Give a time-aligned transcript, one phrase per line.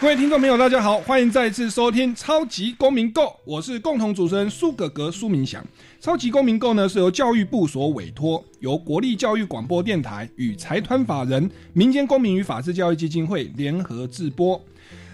[0.00, 5.62] 各位听众朋友，大家好，欢迎再次收听《超级公民购》，我是共同主持人苏格格苏明祥。
[6.00, 14.58] 《超级公民购》呢是由教育部所委托，由国立教育广播电台与财团法人民间公民与法治教育基金会联合制播。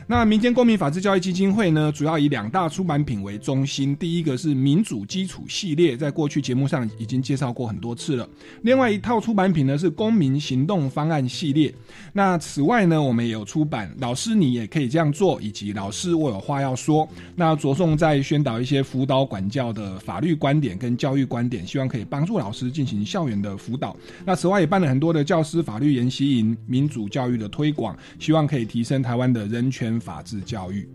[0.09, 3.95] 那民间公民法治教育基金会呢，主要以两大出版品为中心。
[3.97, 8.29] 第一个是民主基础系列，在过去节目上已经介绍过很多次了。
[8.63, 11.75] 另外一套出版品呢是公民行动方案系列。
[12.13, 17.05] 那此外呢，我们也有出版《老师你也可以这样做》，以及《老师我有话要说》。
[17.35, 23.97] 那着重在宣导一些辅导管教的法律观点跟教育观点，希望可以帮助老师进行校园的辅导。
[24.25, 29.96] 那此外也办了很多的教师法律研习营、民主教育的推广，希望可以提升台湾的人权。
[30.01, 30.89] 法治教育。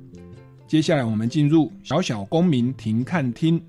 [0.67, 3.61] 接下来，我们进入小小公民庭看厅。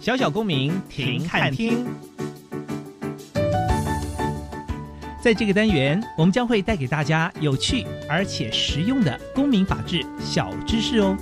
[0.00, 1.84] 小小公民庭看厅，
[5.22, 11.16] 在这个单元，我们将会带给大家有趣而且实用的公民法治小知识哦。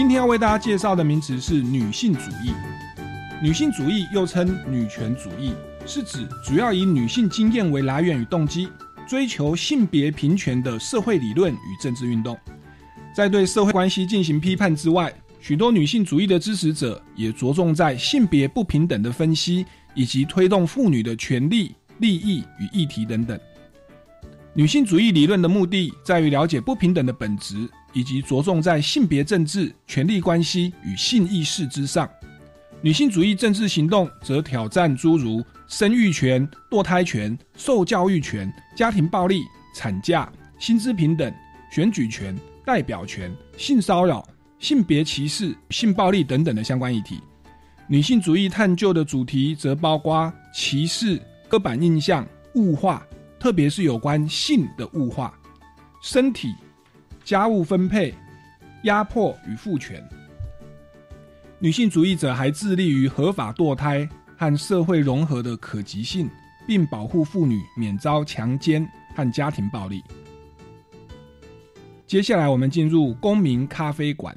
[0.00, 2.54] 今天要为大家介绍的名词是女性主义。
[3.42, 5.52] 女性主义又称女权主义，
[5.84, 8.66] 是指主要以女性经验为来源与动机，
[9.06, 12.34] 追求性别平权的社会理论与政治运动。
[13.14, 23.38] 在对社会关系进行批判之外，许多女性主义的支持者也着重在性别不平等的分析，以及推动妇女的权利、利益与议题等等。
[24.54, 27.68] 女性主义理论的目的在于了解不平等的本质。
[27.92, 32.08] 以及着重在性别政治、权力关系与性意识之上，
[32.80, 39.42] 女性主义政治行动则挑战诸如生育权、堕胎权、受教育权、家庭暴力、
[39.74, 41.32] 产假、薪资平等、
[41.70, 44.26] 选举权、代表权、性骚扰、
[44.58, 47.20] 性别歧视、性暴力等等的相关议题。
[47.88, 53.04] 女性主义探究的主题则包括歧视、刻板印象、物化，
[53.38, 55.36] 特别是有关性的物化、
[56.02, 56.54] 身体。
[57.30, 58.12] 家务分配、
[58.82, 60.04] 压迫与父权，
[61.60, 66.28] 女性主义者还致力于合法堕胎和社会融合的可及性，
[66.66, 70.02] 并保护妇女免遭强奸和家庭暴力。
[72.04, 74.36] 接下来，我们进入公民咖啡馆。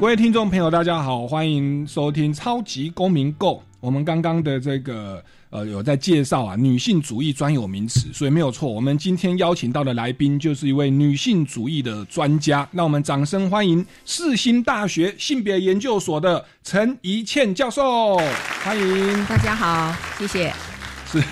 [0.00, 3.62] 各位听众朋友，大家好，欢迎收听超级公民购。
[3.80, 8.68] 我们刚刚的这个呃有在介绍啊女性主义专有名词，所以没有错。
[8.68, 18.16] 我们今天邀请到的来宾就是一位女性主义的专家，那我们掌声欢迎世新大学性别研究所的陈怡倩教授，
[18.62, 20.52] 欢迎大家好，谢谢。
[21.06, 21.22] 是。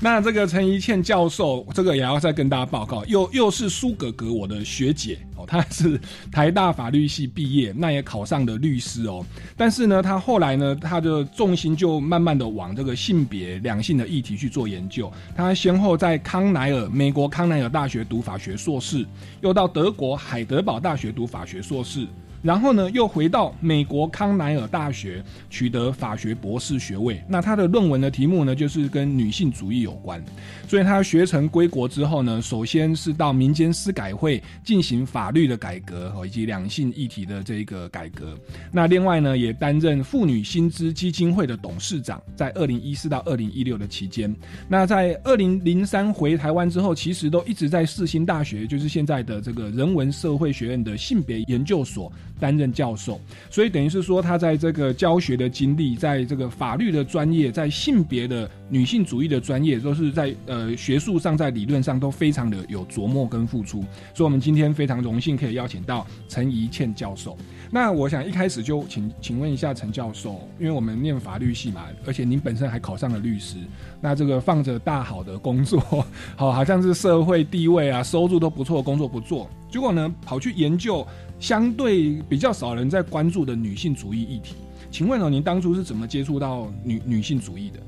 [0.00, 5.98] 那这个陈怡倩教授，这个也要再跟大家报告，又又是苏格格我的学姐哦，她是
[6.30, 9.24] 台大法律系毕业，那也考上的律师哦。
[9.56, 15.10] 但是呢，她后来呢，她的重心就慢慢的往这个性别两性的议题去做研究。
[15.34, 19.06] 她先后在康奈尔美国康奈尔大学读法学硕士，
[19.40, 22.06] 又到德国海德堡大学读法学硕士。
[22.42, 27.20] 然后呢，又回到美国康奈尔大学取得法学博士学位。
[27.28, 30.22] 那他的论文的题目呢，就是跟女性主义有关。
[30.68, 38.36] 所以他学成归国之后呢，首先是到民间司改会进行法律的改革和以及两性议题的这个改革。
[38.72, 44.34] 那另外呢，也担任妇女薪资基金会的董事长，在二零一四到二零一六的期间。
[44.68, 52.12] 那在二零零三回台湾之后，其实都一直在世新大学，就是现在的这个人文社会学院的性别研究所。
[52.38, 63.84] 担任教授，所以等于是说他在这个教学的经历，在这个法律的专业，在性别的女性主义的专业，都是在呃学术上，在理论上都非常的有琢磨跟付出。
[64.14, 67.36] 所以，我们今天非常荣幸可以邀请到陈怡倩教授。
[67.70, 73.56] 那我想一开始就请请问一下陈教授，因为我们念法律系嘛，而且您本身还考上了律师，
[74.00, 75.80] 那这个放着大好的工作，
[76.36, 81.06] 好好像是社会地位啊、收入都不错的工作不做，结果呢跑去研究
[81.38, 84.54] 相对比较少人在关注的女性主义议题。
[84.90, 87.80] 请问哦，您当初是怎么接触到女女性主义的？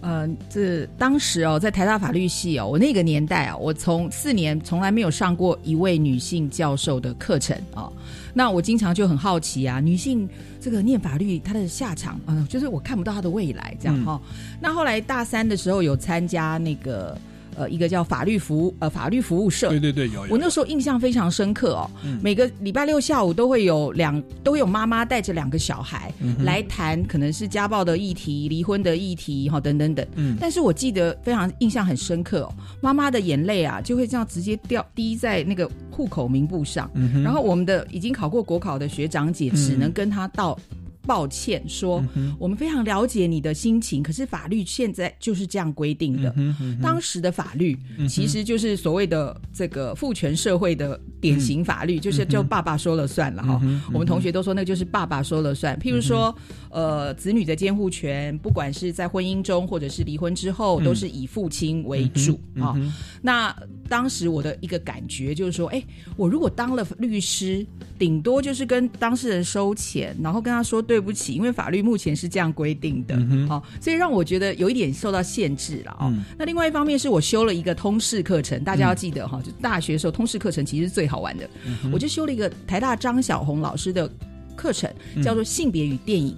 [0.00, 7.92] 呃，这当时哦，在台大法律系哦，我那个年代啊，我从四年从来没有上过一位女性教授的课程啊。
[8.32, 10.28] 那我经常就很好奇啊，女性
[10.60, 14.20] 这个念法律她的下场，嗯，就是我看不到她的未来这样哈。
[14.60, 17.16] 那后来大三的时候有参加那个。
[17.58, 20.24] 呃，一个叫法律服务呃法律服务社，对对对，有。
[20.30, 21.90] 我那时候印象非常深刻哦，
[22.22, 26.12] 每个礼拜六下午都会有两都会有妈妈带着两个小孩
[26.44, 30.06] 来谈，可能是家暴的议题、离婚的议题哈等等等。
[30.14, 36.88] 嗯，但是我记得非常印象很深刻哦，妈妈的眼泪啊就会这样直接掉滴在那个户口名簿上，
[37.24, 40.56] 然后我们的已经考过国考的学长姐只能跟他道。
[41.06, 42.04] 抱歉，说
[42.38, 46.34] 我们非常了解你的心情，可是法律现在就是这样规定的。
[46.82, 47.76] 当时的法律
[48.08, 53.60] 其实就是所谓的这个父权社会的典型法律，就是就爸爸说了算了哈。
[53.92, 55.78] 我们同学都说那就是爸爸说了算。
[55.78, 56.34] 譬如说，
[56.70, 62.76] 呃，子女的监护权，不管是在婚姻中或者是离婚之后，都是以父亲为主啊。
[63.22, 63.54] 那
[63.88, 65.82] 当时我的一个感觉就是说，哎，
[66.16, 67.66] 我如果当了律师，
[67.98, 70.98] 顶多就是跟当事人收钱，然后跟他说对。
[71.08, 73.16] 不起，因为法律目前是这样规定的，
[73.48, 76.12] 好，所以让我觉得有一点受到限制了哦。
[76.36, 81.48] 那另外一方面是我修了一个通识课程，大家要记得哈，就大学时候通识课程其实是最好玩的。
[81.90, 84.10] 我就修了一个台大张小红老师的
[84.58, 86.36] 课程，叫做性别与电影。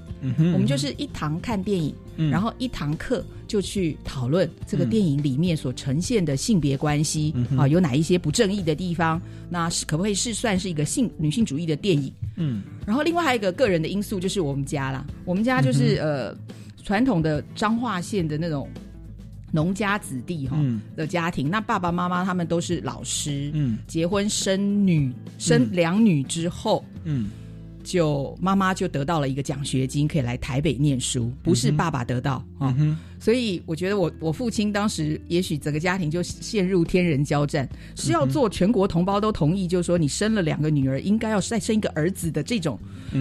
[0.52, 1.94] 我们就是一堂看电影，
[2.30, 9.18] 然后一堂课就去讨论这个电影里面所呈现的性别关系啊，有哪一些不正义的地方？
[9.48, 12.12] 那是可不可以是算是一个性女性主义的电影？
[12.36, 12.62] 嗯。
[12.86, 15.06] 然后另外还有一个个人的因素，就是我们家啦。
[15.24, 16.36] 我们家就是呃
[16.84, 18.68] 传统的彰化县的那种
[19.50, 20.58] 农家子弟哈
[20.94, 21.48] 的家庭。
[21.48, 27.30] 那爸爸妈妈他们都是老师，嗯，结婚生女生两女之后，嗯。
[27.82, 32.74] 就妈妈就得到了一个奖学金，可以来台北念书，不是爸爸得到啊。
[33.20, 42.76] 所以我觉得我我父亲当时也许整个家庭就陷入天人交战，是要做全国同胞都同意，就是说你生了两个女儿，应该要再生一个儿子的这种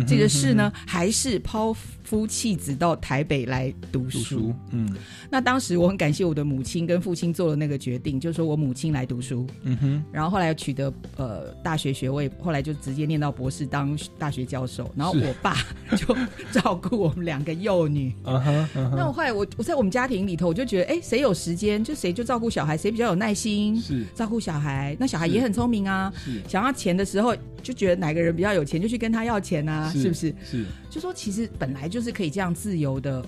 [0.07, 1.75] 这个事呢，还是抛？
[2.09, 4.95] 夫弃子到台北来读书，嗯，
[5.29, 15.57] 那当时我很感谢我的母亲跟父亲做了那个决定，就是说我母亲来读书，嗯哼，然后后来取得呃大学学位，后来就直接念到博士当大学教授，然后我爸
[15.95, 16.17] 就
[16.51, 30.33] 照顾我们两个幼女， 啊哈，那我后来我我在我们家庭里头，我就觉得，哎，谁有时间就谁就照顾小孩，谁比较有耐心，是照顾小孩，那小孩也很聪明啊，是想要钱的时候就觉得哪个人比较有钱，就去跟他要钱啊，是不是？
[30.43, 31.99] 是，就说其实本来就。
[31.99, 33.21] 就是可以这样自由的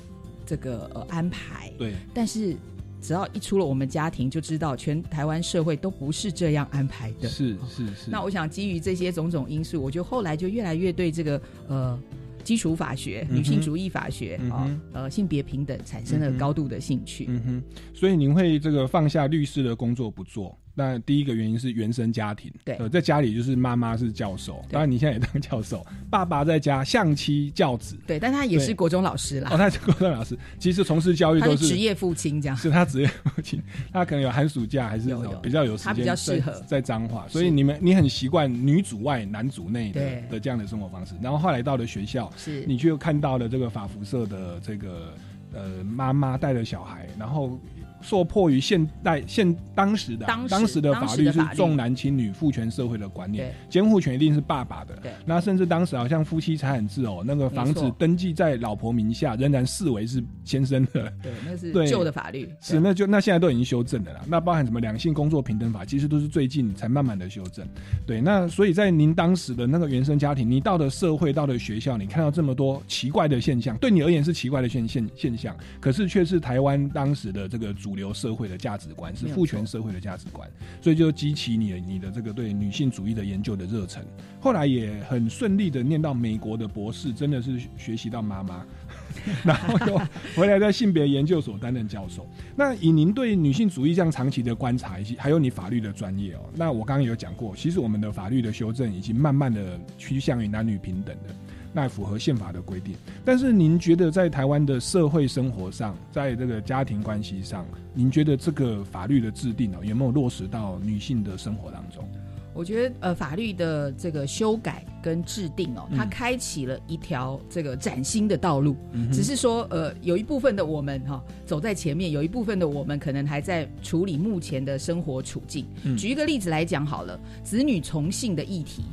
[0.46, 1.94] 这个呃安排，对。
[2.14, 2.56] 但是
[3.02, 7.28] 只要一出了我们家庭，就知道全台湾社会都不是这样安排的。
[7.28, 8.10] 是是是。
[8.10, 12.00] 那我想基于这些种种因素，我就后来就越来越对这个呃
[12.42, 17.26] 基础法学、女性主义法学啊呃性别平等产生了高度的兴趣。
[17.30, 17.64] 嗯哼。
[17.94, 20.58] 所以您会这个放下律师的工作不做？
[20.74, 29.50] 那第一个原因是原生家庭，对，在家里就是妈妈是教授，当然你现在也当教授，爸爸在家相妻教子，对，但他也是国中老师啦。
[29.52, 35.10] 哦，他是国中老师，其实从事教育都是职业父亲这样，是他职业父亲， 他可能有寒暑假还是
[35.42, 36.54] 比较有时间，他比较适合。
[36.66, 42.66] 在彰化，所以你们你很习惯女主外男主内的的这样的生活方式，然后后来到了学校，是。
[42.66, 45.14] 你就看到了这个法服社的这个
[45.54, 47.60] 呃妈妈带着小孩，然后。
[48.02, 54.96] 受迫于现代现当时的当时的法律是重男轻女父权社会的观念，监护权一定是爸爸的。
[54.98, 61.14] 对，那甚至当时好像夫妻财产制哦，那个房子登记在老婆名下，仍然视为是先生的。
[61.22, 62.52] 对，那是 旧的法律。
[62.60, 64.22] 是，那就那现在都已经修正了啦。
[64.28, 67.64] 那包含什么两性工作平等法，其实都是最近才慢慢的修正。
[68.08, 77.91] 对，那所以在您当时的那个原生家庭，你到的社会，到的学校，你看到这么多奇怪的现象，对你而言是奇怪的现现现象，可是却是台湾当时的这个主。
[77.92, 80.50] 主流社会的价值观，是父权社会的价值观，
[80.82, 84.02] 所以就激起你的你的这个对女性主义的研究的热忱。
[84.40, 88.66] 后来也很顺利的念到美国的博士，真的是学习到妈妈。
[89.44, 90.02] 然后又
[90.38, 92.26] 回来在性别研究所担任教授。
[92.56, 101.36] 那以您对女性主义这样长期的观察，以及还有你法律的专业哦，那我刚刚有讲过，其实我们的法律的修正已经慢慢的趋向于男女平等的，
[101.74, 102.96] 那符合宪法的规定。
[103.24, 112.08] 但是您觉得在台湾的社会生活上，在这个家庭关系上，您觉得这个法律的制定哦，有没有落实到女性的生活当中？
[112.54, 118.76] 我觉得呃，法律的这个修改跟制定哦，它开启了一条这个崭新的道路。
[119.10, 125.66] 只是说呃，有一部分的我们哈走在前面，有一部分的我们可能还在处理目前的生活处境。
[125.98, 128.84] 举一个例子来讲好了，子女从性的议题。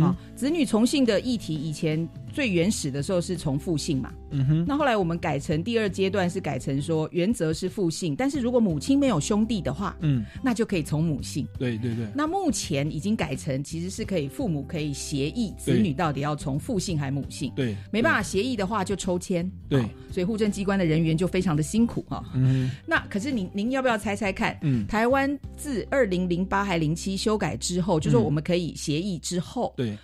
[0.00, 4.12] 啊，子女从姓的议题，以前最原始的时候是从父姓嘛。
[4.30, 4.64] 嗯哼。
[4.66, 11.46] 那后来我们改成第二阶段是改成说，原则是父姓，但是如果母亲没有兄弟的话，嗯，那就可以从母姓。
[11.58, 12.06] 对对对。
[12.14, 17.52] 那目前已经改成，其实是可以父母可以协议子女到底要从父姓还母姓。
[17.54, 17.76] 对。
[17.90, 19.50] 没办法协议的话，就抽签。
[19.68, 19.84] 对。
[20.10, 22.24] 所以户政机关的人员就非常的辛苦哈。
[22.34, 22.70] 嗯。
[22.86, 24.58] 那可是您您要不要猜猜看？
[24.62, 24.86] 嗯。
[24.86, 29.65] 台湾自二零零八还零七修改之后，就说我们可以协议之后。
[29.76, 29.96] 对，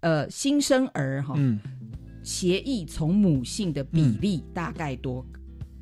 [0.00, 1.34] 呃，新生儿哈，
[2.22, 5.24] 协议从母性的比例大概多？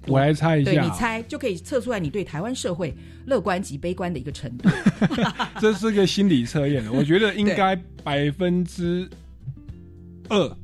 [0.07, 2.95] 我来猜一下，对你猜就可以测出来你对台湾社会
[3.27, 4.69] 乐观及悲观的一个程度。
[5.61, 7.75] 这是个心理测验， 我觉得应该
[8.05, 9.09] 百分之
[10.29, 10.57] 二。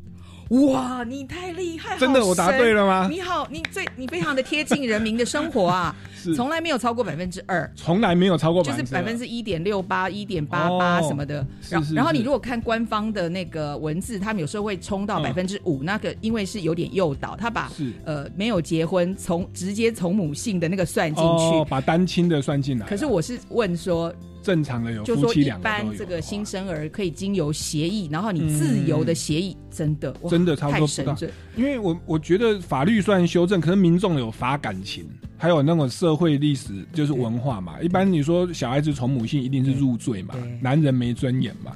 [0.51, 1.99] 哇，你太厉害！
[1.99, 3.09] 真的，我答对了吗？
[3.11, 6.35] 你好，你最你非常的贴近人民的生活啊，是。
[6.35, 11.47] 从来没有超过百分之二，从来没有超过，就是百分之一点六八、一点八八什么的。
[11.69, 17.71] 然后，然后你如果看官方的那个文字，他们有时候会冲到百分之五，那个因为是有点诱导，他把
[18.05, 22.87] 呃没有结婚从直接从母性的那个算进去，把单亲的算进来。
[22.87, 24.13] 可是我是问说。
[24.43, 31.17] 正常的有就说一般这个新生儿可以经由协议，然后你自由的协议，真的真的差不多不到。
[31.55, 35.09] 因为我我觉得法律算修正，可是民众有法感情，
[35.43, 37.81] 还有那种社会历史就是文化嘛。
[37.83, 41.73] 一般你说小孩子从母性一定是入赘嘛，男人没尊严嘛。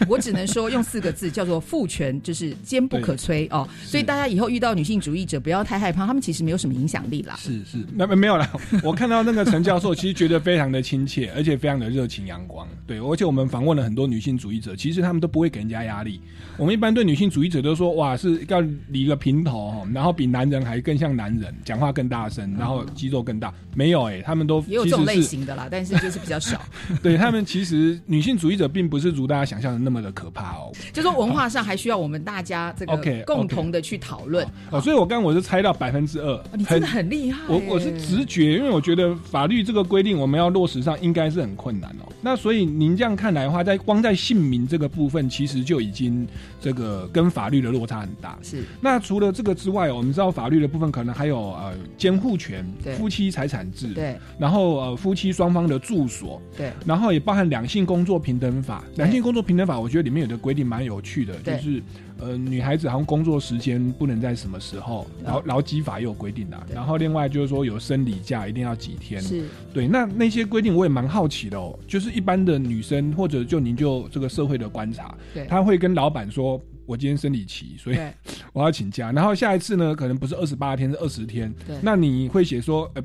[0.08, 3.68] 我只能说用四个字叫做父权，就是坚不可摧哦。
[3.82, 7.36] 所以大家以后遇到女性主义者，不要太害怕，他们其实没有什么影响力啦。
[7.38, 8.50] 是是，那没有啦。
[8.82, 12.66] 我看到那个陈教授，其实觉得非常的亲切，而且非常的热情阳光。
[12.86, 16.20] 对，而且我们访问了很多女性主义者，其实他们都不会给人家压力。
[16.56, 23.52] 我们一般对女性主义者都说，哇，是要理个平头，然后比男人还更像男人，讲话更大声，然后肌肉更大。
[23.74, 26.60] 没有哎，他们都也有这种类型的啦，但是就是比较少。
[27.00, 30.72] 对他们，其实女性主义者并不是如大家想象的那么的可怕哦。
[30.92, 34.80] 就说文化上还需要我们大家这个共同的去讨论哦。
[34.80, 37.40] 所以我刚刚我是猜到百分之二，你真的很厉害。
[37.48, 42.12] 我我是直觉，因为我觉得法律这个规定我们要落实上应该是很困难哦。
[42.20, 46.26] 那所以您这样看来的话，在光在姓名这个部分，其实就已经
[46.60, 48.38] 这个跟法律的落差很大。
[48.42, 48.64] 是。
[48.80, 52.66] 那除了这个之外，我们知道法律的部分可能还有呃监护权、
[52.96, 54.16] 夫妻财产制，对。
[54.38, 56.72] 然后呃夫妻双方的住所，对。
[56.84, 58.82] 然后也包含两性工作平等法。
[58.96, 61.82] 两性工作平等法，我觉得里面有的规定蛮有趣的，就是
[62.18, 66.66] 呃女孩子好像工作时间不能在什么时候，劳劳基法也有规定的。
[66.74, 69.20] 然后另外就是说有生理假一定要几天。
[69.20, 69.44] 是。
[69.72, 71.78] 对，那那些规定我也蛮好奇的哦。
[71.86, 76.60] 就是一般的女生或者就您就这个社会的观察，对，他会跟老板说。
[76.88, 77.98] 我今天生理期，所以
[78.54, 79.12] 我要请假。
[79.12, 81.54] 然后下一次呢，可能不是二十八天，是二十天。
[81.82, 83.02] 那你会写说，呃，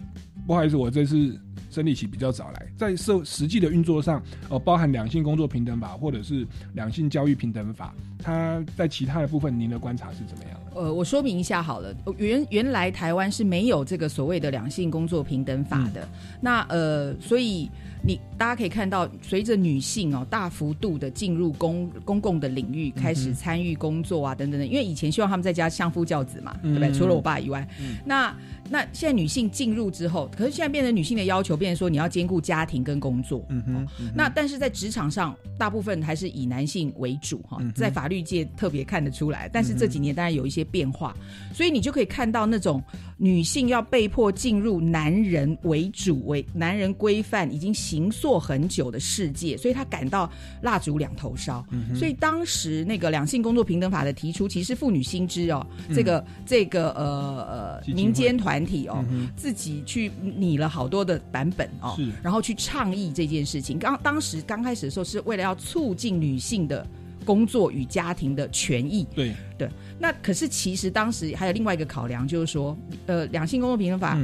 [0.47, 1.37] 不好意思，我这次
[1.73, 2.67] 生理期比较早来。
[2.77, 10.79] 在社实际的运作上，呃，包含两性工作平等法或者是两性教育平等法，它在其他的部分，您的观察是怎么样的？
[10.79, 16.07] 呃，我说明一下好了，原原来台湾是没有这个所谓的两性工作平等法的。
[16.39, 17.69] 那呃，所以。
[18.05, 26.91] 你大家可以看到，随着女性哦大幅度的进入公公共的领域，开始参与工作啊等等等，因为以前希望他们在家相夫教子嘛，对不对？
[26.91, 27.65] 除了我爸以外，
[28.03, 28.35] 那。
[28.69, 33.45] 那现在女性进入之后，可是现在变成女性的要求，变成说你要兼顾家庭跟工作。
[33.49, 33.87] 嗯哼。
[34.15, 39.49] 那但是在职场上，大部分还是以男性为主哈，在法律界特别看得出来。
[39.51, 41.15] 但是这几年当然有一些变化，
[41.53, 42.81] 所以你就可以看到那种
[43.17, 51.63] 女性要被迫进入男人为主、为男人规范已经行塑很久的世界，所以她感到蜡烛两头烧。
[51.93, 58.52] 所以当时那个两性工作平等法的提出，其实妇女新知哦，这个这个呃呃民间团。
[58.59, 59.05] 体哦，
[59.37, 63.79] 自己去拟了好多的版本哦，然后去倡议这件事情。
[63.79, 66.85] 刚当时刚开始的时候，是为了要促进女性的
[67.23, 69.07] 工作与家庭的权益。
[69.15, 74.17] 对对，那可是其实当时还有另外一个考量，就是说，呃，两性工作平衡法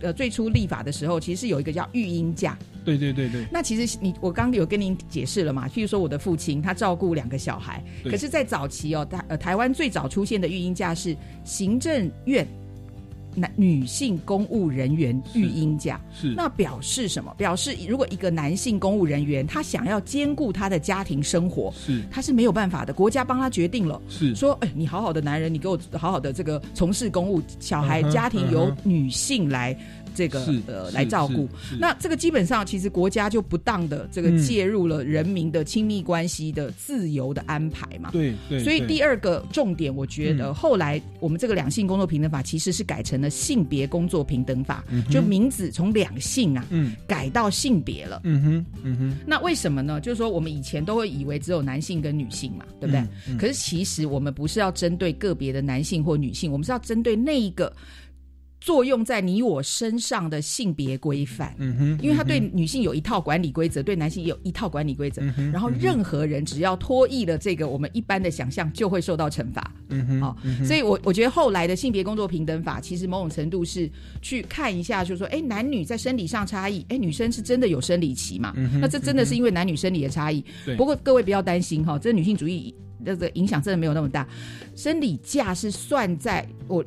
[0.00, 2.58] 呃最初立法的时候，其实是有一个叫育婴假。
[2.84, 3.46] 对对对对。
[3.50, 5.66] 那其实你我刚刚有跟您解释了嘛？
[5.68, 12.46] 譬如说我的父亲他照顾两个小孩，可是，在早期哦，台呃台湾最早出现的育婴假是行政院。
[13.34, 16.00] 男女性公务人员育婴假。
[16.12, 16.34] 是。
[16.36, 17.34] 那表示什么？
[17.36, 22.02] 表示如果一个男性公务人员他想要兼顾他的家庭生活，是。
[22.10, 24.34] 他是没有办法的，国家帮他决定了，是。
[24.34, 29.76] 说哎，你好好的男人，你给我好好的这个从事公务，小孩家庭由女性来。
[30.14, 38.10] 这个呃来照顾，那这个基本上其实国家就不当的这个介入了人民的亲密关系的自由的安排嘛。
[38.12, 38.62] 对对。
[38.62, 46.64] 所以第二个重点，我觉得后来我们这个两性工作平等法其实是改成了性别工作平等法，就名字从两性啊
[47.06, 48.20] 改到性别了。
[48.24, 49.16] 嗯哼嗯哼。
[49.26, 50.00] 那为什么呢？
[50.00, 53.36] 就是说我们以前都会以为只有男性跟女性嘛，对不对？
[53.36, 57.72] 可是其实我们不是要针对个别的男性或女性，我们是要针对那一个。
[58.64, 65.20] 作用在你我身上的性别规范，嗯哼，因为他对女性有一套管理规则，对男性也有一套管理规则，
[65.52, 73.90] 然后任何人只要脱异了这个我们一般的想象，就会受到惩罚，嗯哼，好，所以我我觉得后来的性别工作平等法，其实某种程度是
[74.22, 78.54] 去看一下，就是说，哎，男女在生理上差异，哎，女生是真的有生理期嘛？
[78.80, 80.42] 那这真的是因为男女生理的差异。
[80.74, 82.74] 不过各位不要担心哈，这女性主义。
[83.04, 84.26] 这个影响真的没有那么大，
[84.74, 86.84] 生理假是算在我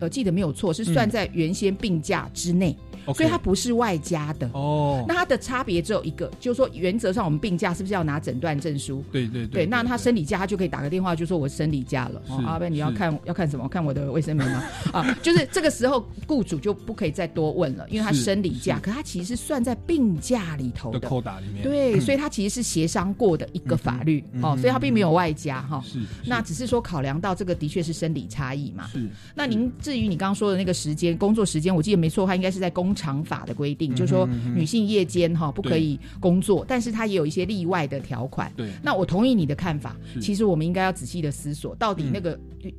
[0.00, 2.76] 我记得没有错，是算在原先病假之内。
[3.14, 9.02] 所以它不是外加的哦，那它的差别只有一个，就是说原则上我们病假是不是要拿诊断证书？
[9.12, 12.22] 对对对，那他生理假他就可以打个电话就说我生理假了。
[12.46, 13.68] 阿贝你要看要看什么？
[13.68, 14.64] 看我的卫生棉吗？
[14.92, 21.62] 啊，就是这个时候雇主就不可以再多问了，因为他生理假，可他其实是算在病假里头的扣打里面。
[21.62, 25.82] 对，所以他其实是协商过的一个法律哦，所以他并没有外加哈。
[25.86, 28.88] 是，那只是说考量到这个的确是生理差异嘛。
[28.88, 33.70] 是，那您至于你刚刚说的那个时间工作时间，我记得没错他，应该是在工厂法的规。
[33.80, 38.52] 定就是说，女性夜间哈不可以工作，但是它也有一些例外的条款。
[38.56, 39.96] 对，那我同意你的看法。
[40.20, 42.38] 其实我们应该要仔细的思索，到底那个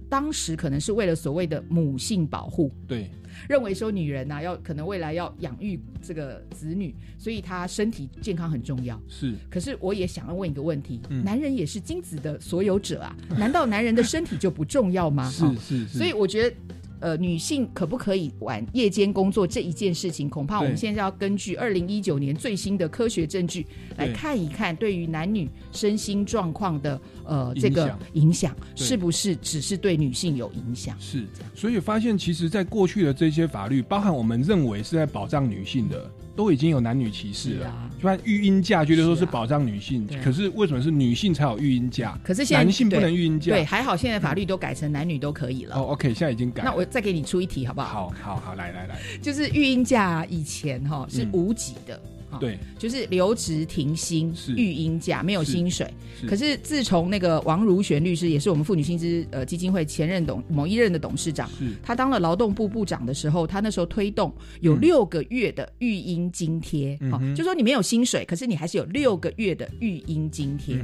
[0.10, 2.72] 当时可能是为了所谓的母性保护。
[2.88, 3.10] 对，
[3.50, 9.02] 认为说女人呐要可能未来要养育这个子女，所以她身体健康很重要。
[9.08, 15.28] 是，可是我也想要问一个问题：男人也是精子的所有者啊，难道男人的身体就不重要吗？
[15.32, 15.98] 是是是。
[15.98, 16.56] 所以我觉得。
[17.02, 23.66] 呃，女性可不可以晚夜间工作这一件事情，恐怕我们现在要根据二零一九年最新的科学证据
[23.98, 30.96] 来看一看，对于男女身心状况的呃这个影响，是不是只是对女性有影响？
[31.00, 36.10] 是，所以发现其实，在过去的这些法律，包含我们认为是在保障女性的。
[36.36, 42.18] 都已经有男女歧视了，就算育婴假，觉得说是保障女性，可是为什么是女性才有育婴假？
[42.24, 43.52] 可是现在男性不能育婴假？
[43.52, 45.76] 对，还好现在法律都改成男女都可以了。
[45.76, 46.64] 哦，OK，现在已经改。
[46.64, 48.14] 那我再给你出一题好不好？
[48.22, 52.02] 好，好，好，来来来，就是育婴假以前哈是无给的。
[52.40, 55.92] 对，就是留职停薪育婴假没有薪水，
[56.28, 61.50] 可是自从那个王如璇律师也是我们妇女薪资呃基金会前任董某一任的董事长，
[61.84, 70.76] 他当了劳动部部长的时候，他那时候推动有六个月的育婴津贴，好，就说你没有薪水，可是你还是有六个月的育婴津贴。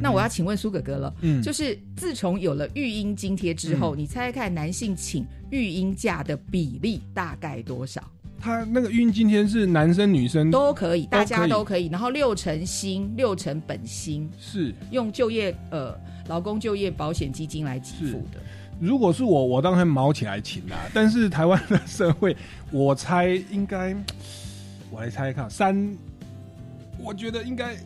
[0.00, 8.02] 那我要请问苏哥哥了，就是自从有了育婴津贴之后，你猜猜看男性请育婴假的比例大概多少？
[8.42, 11.86] 他那个孕今天是男生女生都可以，大家都可以。
[11.86, 18.40] 然后六成薪，六成本薪是用就业呃劳工就业保险基金来给付的。
[18.80, 20.76] 如果是我，我当然毛起来请啦。
[20.92, 22.36] 但是台湾的社会，
[22.72, 23.94] 我猜应该，
[24.90, 25.96] 我来猜看三，
[26.98, 27.76] 我觉得应该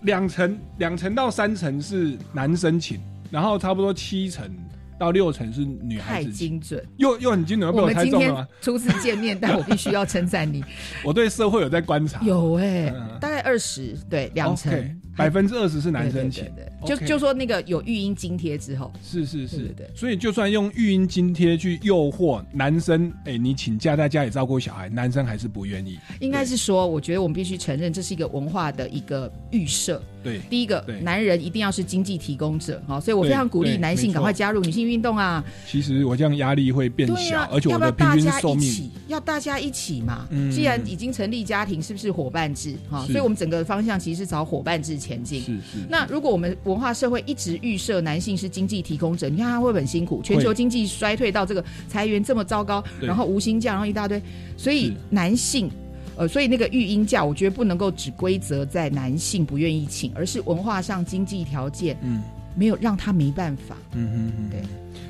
[0.00, 2.98] 两成两成到三成是男生请，
[3.30, 4.50] 然后差不多七成。
[4.98, 8.48] 到六成是女孩子，太精准，又又很精准，被我猜中了吗？
[8.60, 10.64] 初次见面，但我必须要称赞你。
[11.04, 15.00] 我对社会有在观察，有哎，大概二十，对，两成。
[15.16, 16.44] 百分之二十是男生请，
[16.84, 19.90] 就就说那个有育婴津贴之后，是是是，对。
[19.94, 25.98] 所以就算用育婴津贴去诱惑男生，哎，你请假在家里照顾小孩，男生还是不愿意。
[26.20, 30.02] 应该是说，我觉得我们必须承认，这是一个文化的一个预设。
[30.26, 35.44] 对，第一个，男人一定要是经济提供者，好，所以我非常鼓励男性赶快加入女性运动啊。
[35.70, 40.26] 其实我这样压力会变小，而且我的平均寿命要大家一起嘛。
[40.50, 42.74] 既然已经成立家庭，是不是伙伴制？
[42.90, 45.40] 哈，所以我们整个方向其实是找伙伴制前进。
[45.40, 45.86] 是是。
[45.88, 50.20] 那如果我们文化社会一直预设男性是经济提供者，你看他会很辛苦。
[50.24, 54.20] 全球经济衰退到这个裁员这么糟糕，然后无薪假，然后一大堆，
[54.56, 55.70] 所以男性。
[56.16, 62.22] 呃，所以那个育婴假，我觉得不能够只规则在男性不愿意请，而是文化上经济条件，嗯，
[62.56, 63.76] 没有让他没办法。
[63.92, 64.62] 嗯哼哼，对。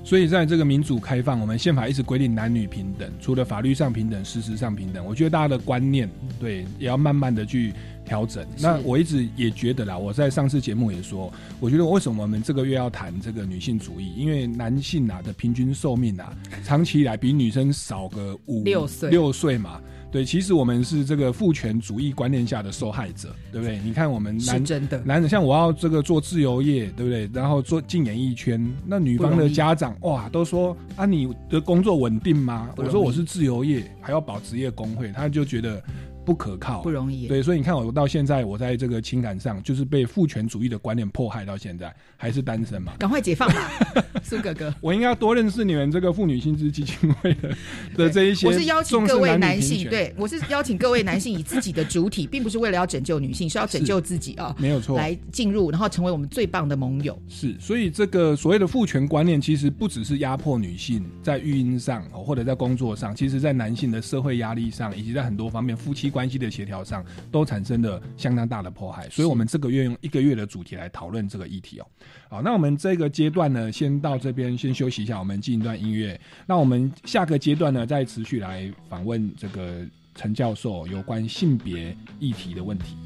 [0.02, 5.04] 所以在这个民主开放，我们宪法一直规定男女平等，除了法律上平等，事实上平等。
[5.04, 7.72] 我觉得大家的观念，对，也要慢慢的去
[8.04, 8.46] 调整。
[8.60, 14.12] 那我一直也觉得啦，我在上次节目也说，我觉得为什么我们这个月要谈这个女性主义？
[14.16, 16.32] 因为男性啊的平均寿命啊，
[16.64, 19.80] 长期以来比女生少个五六岁六岁嘛。
[20.10, 23.78] 对，其实我们是这个父权主义观念下的受害者，对不对？
[23.84, 27.28] 你看我们男真的男人，像我要这个做自由业，对不对？
[27.32, 32.70] 然后做进演艺圈，那女方的家长哇，都说啊，你的工作稳定吗？
[32.76, 35.82] 我说我是自由业，还要保职业工会，他就觉得。
[36.26, 37.28] 不可靠，不容易。
[37.28, 42.92] 对，所以你看，我到现在，我在这个情感上，就是被父权主义的观念迫害到现在，还是单身嘛？
[42.98, 43.70] 赶快解放吧，
[44.24, 44.74] 苏哥哥！
[44.80, 47.56] 我应该要多认识你们这个妇女薪资基金会的
[47.96, 48.48] 的这一些。
[48.48, 57.16] 我是邀请各位男性，对我是邀请各位男性以自己的主体，并不是为了要拯救女性，是要拯救自己啊，没有错，来进入，然后成为我们最棒的盟友。
[57.28, 67.04] 是，所以这个所谓的父权观念，其实不只是压迫女性在育婴上，或者在工作上，其实在男性的社会压力上，以及在很多方面夫妻关系的协调上。
[67.30, 71.86] 都产生了相当大的迫害，所以我们这个月用一个月的主题来讨论这个议题哦。
[72.30, 76.18] 好，那我们这个阶段呢，先到这边先休息一下，我们进一段音乐。
[76.46, 82.96] 那我们下个阶段呢，再持续来访问这个陈教授有关性别议题的问题。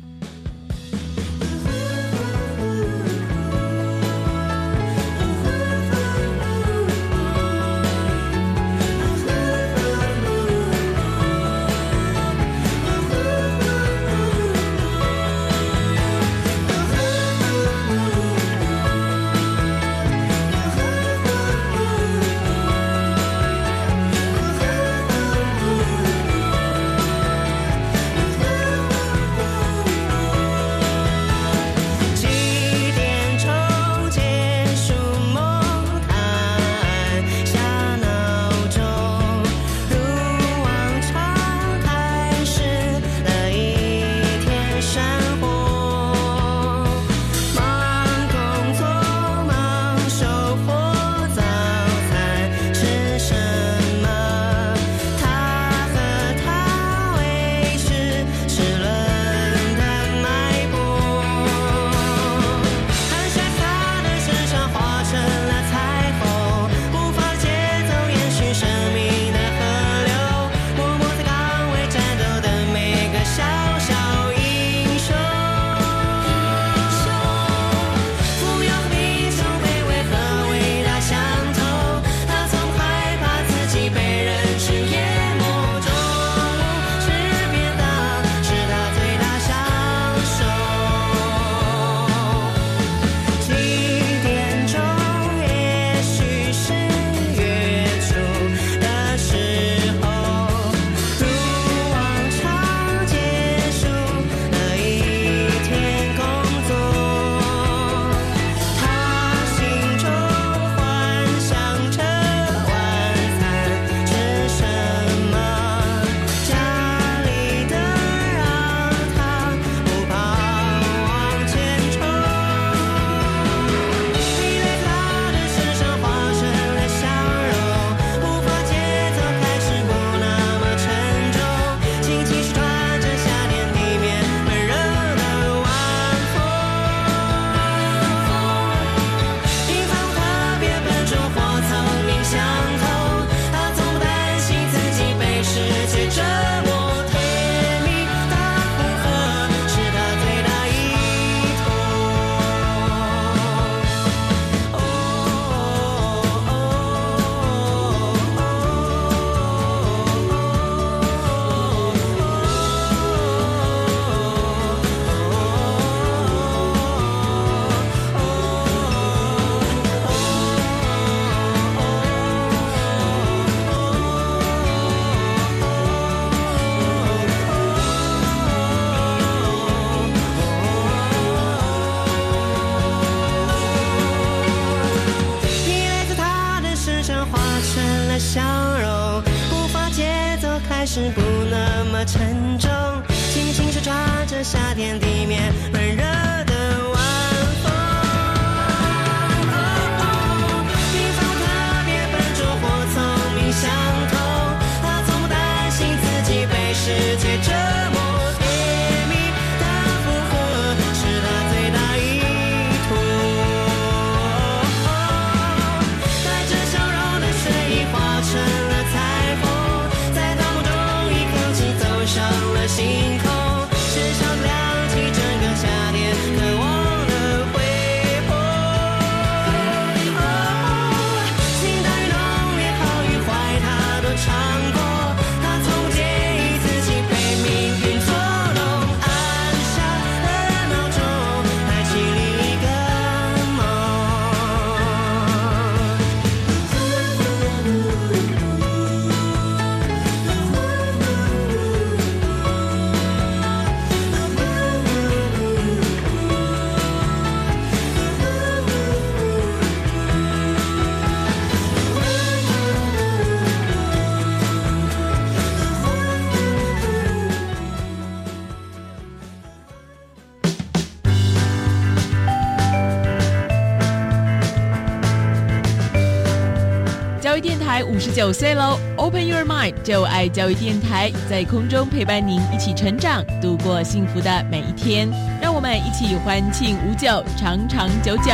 [278.01, 285.07] 十九岁喽！Open your mind，就爱教育电台在空中陪伴您一起成长，度过幸福的每一天。
[285.43, 288.33] 让我们一起欢庆五九，长长久久。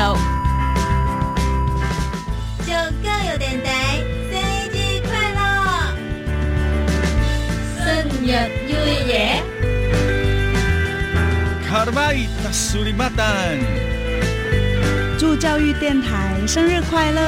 [2.65, 3.69] 就更有点仔，
[4.31, 4.39] 生
[4.71, 5.41] 日快乐！
[7.77, 7.87] 生
[8.21, 8.23] 日
[8.69, 8.71] 愉
[11.69, 13.59] 快！Caroita 马丹
[15.19, 17.21] 祝教育电台生日快乐，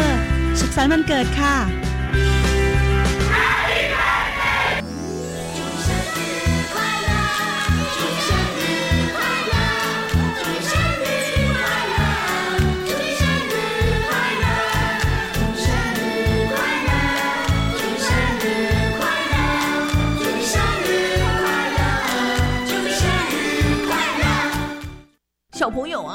[0.54, 1.68] 十分 good 卡。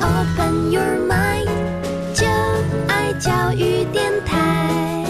[0.00, 1.48] Open your mind，
[2.14, 2.24] 就
[2.86, 5.04] 爱教育电台。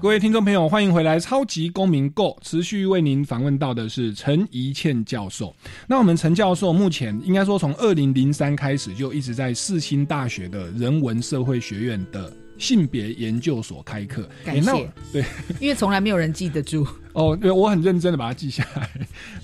[0.00, 1.18] 各位听众朋友，欢迎回来！
[1.18, 5.54] 超级公民 Go，持续为您访问到的是陈怡倩教授。
[5.86, 12.30] 那我们陈教授目前应该说从二零零三开始就一直在世新大学的人文社会学院的。
[12.58, 14.90] 性别研究所开课，感谢。
[15.12, 15.24] 对，
[15.60, 16.86] 因为从来没有人记得住。
[17.12, 18.90] 哦，对，我很认真的把它记下 来。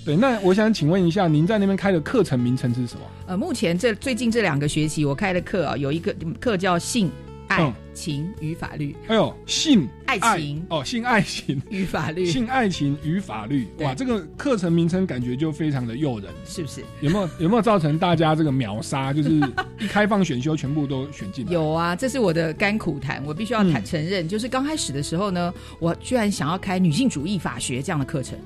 [0.03, 3.01] 对，那我想请问一下，您在那边开的课程名称是什么？
[3.27, 7.09] 呃，目前这最近这两个学期我开的课啊，有一个课叫性
[7.47, 7.73] 爱。
[7.95, 10.63] 情与法律，哎呦，性爱情。
[10.69, 11.59] 哦，性爱情。
[11.69, 16.83] 与法律，性爱情与法律，哇，这个课程名称感觉就非常的诱人，是不是？
[16.99, 19.13] 有没有有没有造成大家这个秒杀？
[19.13, 19.39] 就是
[19.79, 21.51] 一开放选修，全部都选进来？
[21.53, 28.37] 有啊，这是我的甘苦谈，我必须要坦承认，就是刚开始的时候呢，我居然想要开女性主义法学这样的课程，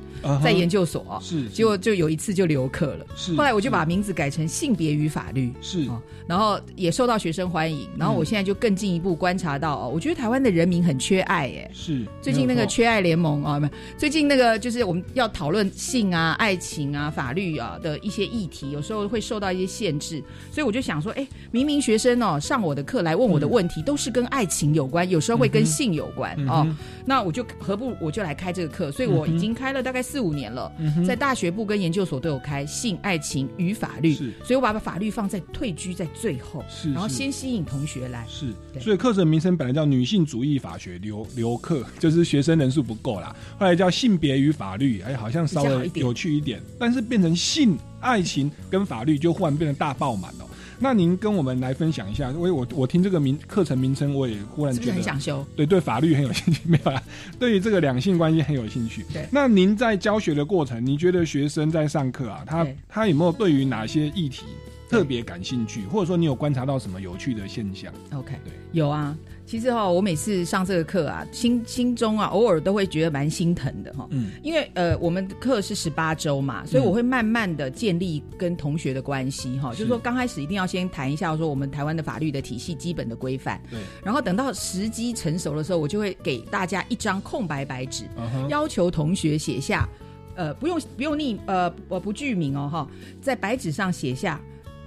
[0.44, 5.88] 在研究所，是，结果就有一次就留课了，是，后来我就把名字改成性别与法律，是，
[6.28, 10.20] 然后也受到学生欢迎，然后我现在就更进一步观察到哦，我觉得。
[10.20, 20.22] 台湾的人民很缺爱，哎，是最近那个缺爱联盟啊，没最近那个就是我们要讨论性啊、爱情啊、法律啊的一些议题，有时候会受到一些限制，
[20.52, 26.68] 所以我就想说，哎，明明学生哦上我的课来问我的问题都是跟爱情有关，有时候会跟性有关哦，
[27.06, 28.92] 那我就何不我就来开这个课？
[28.92, 30.70] 所以我已经开了大概四五年了，
[31.08, 40.10] 在大学部跟研究所都有开性、爱情与法律，所以我把法律放在退居在最后，是，然后先吸引同学来，是，所以课程名称本来叫女。
[40.10, 43.36] 性主义法学留留课，就是学生人数不够啦。
[43.60, 46.60] 后来叫性别与法律，哎，好像稍微有趣一点。
[46.80, 50.46] 但是变成性、爱情跟法律，就忽然变得大爆满哦。
[50.80, 55.46] 那您跟我们来分享一下，因为我我听这个名课程名称，我也忽然觉得很想修。
[55.56, 57.00] 对对，法律很有兴趣，没有啦。
[57.38, 59.06] 对于这个两性关系很有兴趣。
[59.14, 59.28] 对。
[59.32, 64.46] 那您在教学的过程，你觉得学生在上课啊，他他有没有对于哪些议题
[64.90, 69.16] 特别感兴趣，或者说你有观察到什么有趣的现象？OK，对，有啊。
[69.46, 74.08] 其实哈，我每次上这个课啊，心心中啊，偶尔都会觉得蛮心疼的哈。
[74.12, 79.72] 嗯，因为呃，我们课是十八周嘛，所以我会慢慢的建立跟同学的关系哈。
[79.72, 83.60] 就是说，刚开始一定要先谈一下说我们台湾的法律的体系基本的规范。
[83.72, 83.80] 对。
[84.04, 88.06] 然后等到时机成熟的时候，我就会给大家一张空白白纸，
[88.50, 89.90] 要求同学写下，
[90.36, 92.88] 呃，不用不用匿呃我不具名哦哈，
[93.20, 94.40] 在白纸上写下。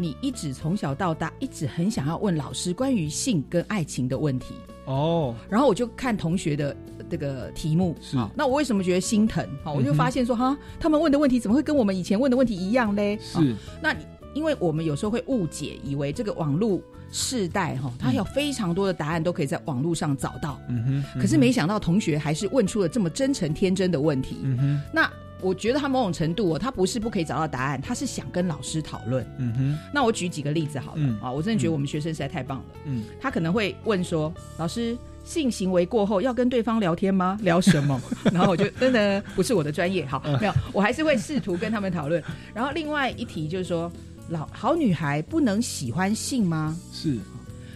[0.03, 4.55] 你一直从小到大一直很想要问老师关于性跟爱情的问题。
[4.85, 6.77] 哦，然后我就看同学的
[7.09, 7.97] 这个题目。
[8.01, 9.47] 是，那我为什么觉得心疼？
[9.63, 13.17] 好，我就发现说哈，他们问的问题怎么会跟我们以前问的问题一样嘞？
[13.23, 13.95] 是，那
[14.35, 16.81] 因为我们有时候会误解，以为这个网络
[17.13, 25.09] 世代哈，他有非常多的答案都可以在网络上找到，嗯哼，可是没想到同学还是问出了这么真诚天真的问题，嗯哼，那。
[25.43, 29.27] 我觉得他某种程度哦，他不是不可以找到答案，他是想跟老师讨论。
[29.39, 32.65] 嗯哼，那我举几个例子好了、嗯啊，我真的觉得我们学生实在太棒了。
[32.85, 37.37] 嗯，他可能会问说：“老师，性行为过后要跟对方聊天吗？
[37.43, 38.01] 聊什么？”
[38.33, 42.23] 然后我就真的不是我的专业，好，没有，我还是会试图跟他们讨论。
[42.55, 43.91] 然后另外一题就是说，
[44.29, 46.77] 老好女孩不能喜欢性吗？
[46.93, 47.19] 是，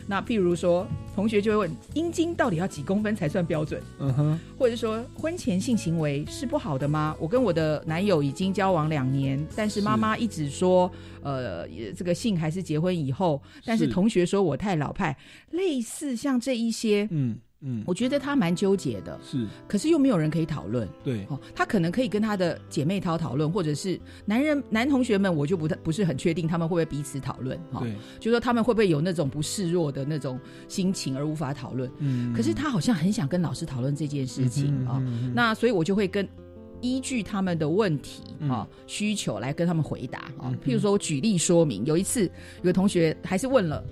[0.06, 3.82] 那譬如说，同学就会问，阴茎到底要几公分才算标准？
[3.98, 7.16] 嗯哼，或者说婚前性行为是不好的吗？
[7.18, 10.90] 我跟我的男友已经交往两年，但是妈妈一直说，
[11.22, 11.66] 呃，
[11.96, 13.42] 这个性还是结婚以后。
[13.64, 15.16] 但是是同学说我太老派，
[15.50, 19.18] 类似像这一些，嗯嗯，我觉得他蛮纠结的。
[19.22, 20.88] 是可是又没有人可以讨论。
[21.04, 27.58] 对，哦，他可能可以跟他的姐妹淘讨论，或者是男人男同学们，我就不太不是很确定他们会不会彼此讨论。
[27.72, 31.90] 哈、对，就说他们会不会有那种不示弱的那种心情而无法讨论。
[31.98, 35.02] 嗯可是他好像很想跟老师讨论这件事情啊、
[35.34, 36.28] 那所以我就会跟
[36.80, 40.54] 依据他们的问题嗯啊、需求来跟他们回答啊。
[40.64, 42.24] 譬如说我举例说明，有一次
[42.58, 43.82] 有个同学还是问了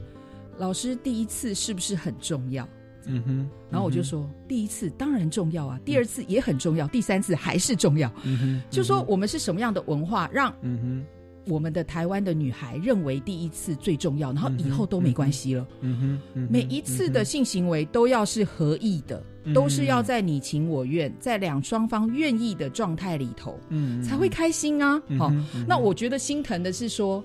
[0.58, 2.68] 老师，第一次是不是很重要？
[3.06, 8.12] 嗯哼，然后我就说，第一次当然重要啊，第二次也很重要，第三次还是重要。
[8.24, 15.66] 嗯哼，就说我们是什么样的文化，让嗯哼，我们的台湾的女孩认为第一次最重要，然后以后都没关系了。
[15.80, 25.00] 嗯哼，每一次的性行为都要是合意的，嗯都是要在你情我愿，在两双方愿意的状态里头，嗯才会开心啊。
[25.18, 25.30] 好、
[25.68, 27.22] 那我觉得心疼的是说，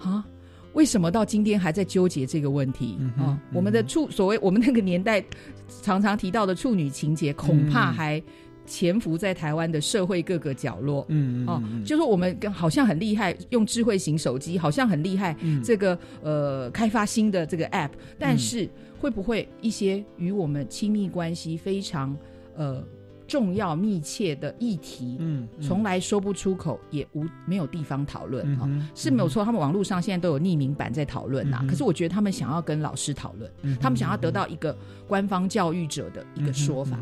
[0.00, 0.24] 啊。
[0.74, 3.38] 为什么到今天还在纠结这个问题啊？
[3.52, 5.22] 我们的处所谓我们那个年代
[5.82, 8.22] 常常提到的处女情节，恐怕嗯还
[8.64, 11.04] 潜伏在台湾的社会各个角落。
[11.08, 22.16] 嗯哦，就说我们跟好像很厉害，用智慧型手机好像很厉害，嗯这个呃开发新的这个 app，但是会不会一些与我们亲密关系非常
[22.56, 22.82] 呃
[23.32, 29.42] 重要密切的议题，嗯嗯从来说不出口，也无没有地方讨论哈、是没有错。
[29.42, 34.76] 他们网络上现在都有匿名版在讨论呐、可是我觉得他们想要跟老师讨论，嗯他们想要得到一个
[35.08, 36.98] 官方教育者的一个说法。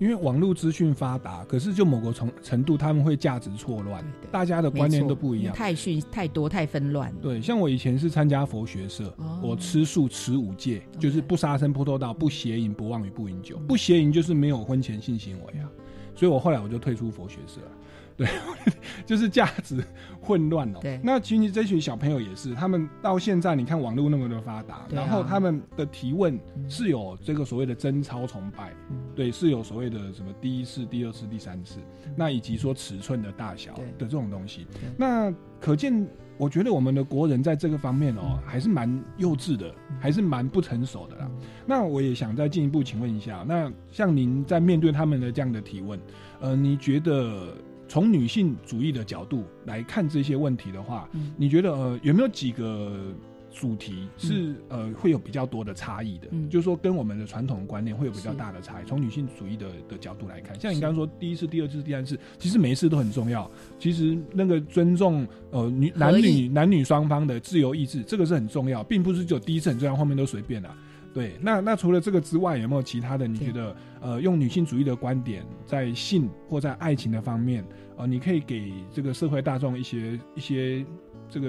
[0.00, 5.54] 因为网络资讯发达，可是就某个程程度，他们会价值错乱，大家的观念都不一样。
[5.54, 7.18] 太讯太多太纷乱了。
[7.20, 13.58] 对，像我以前是参加佛学社，哦我吃素持五戒，就是不杀生、不偷盗、不邪淫、不妄语、不饮酒。
[13.68, 15.68] 不邪淫就是没有婚前性行为啊，
[16.14, 17.60] 所以我后来我就退出佛学社。
[18.16, 18.28] 对，
[19.04, 19.84] 就是价值
[20.20, 20.78] 混乱哦。
[20.80, 21.00] 对。
[21.02, 24.88] 那其实这群小朋友也是，他们到现在你看网络那么的发达，啊。
[24.90, 28.96] 然后他们的提问是有这个所谓的贞操崇拜，嗯。
[29.14, 31.78] 对，是有所谓的什么第一次、第二次、第三次，
[32.16, 34.66] 那以及说尺寸的大小的这种东西。
[34.96, 41.30] 那可见，我觉得我们的国人在这个方面哦，还是蛮幼稚的，还是蛮不成熟的啦。
[41.66, 45.98] 那我也想再进一步请问一下，那像您在面对他们的这样的提问，
[46.40, 47.54] 呃，你觉得
[47.88, 53.12] 从女性主义的角度来看这些问题的话，你觉得呃有没有几个？
[53.56, 58.84] 主题是、呃会有比较多的差异的，嗯就是说跟我们的传统观念会有比较大的差异。
[58.84, 63.48] 从女性主义的的角度来看，像你刚刚说第一次、第二次、第三次，其实每一次都很重要。
[63.78, 70.76] 其实那个尊重呃女男女男女双方的自由意志，这个是很重要，并不是只有第一次很重要，后面都随便啦。
[71.14, 73.28] 对，那那除了这个之外，有没有其他的？
[73.28, 77.64] 你觉得呃，用女性主义的观点，在性或在爱情的方面，
[77.96, 80.84] 呃，你可以给这个社会大众一些一些
[81.30, 81.48] 这个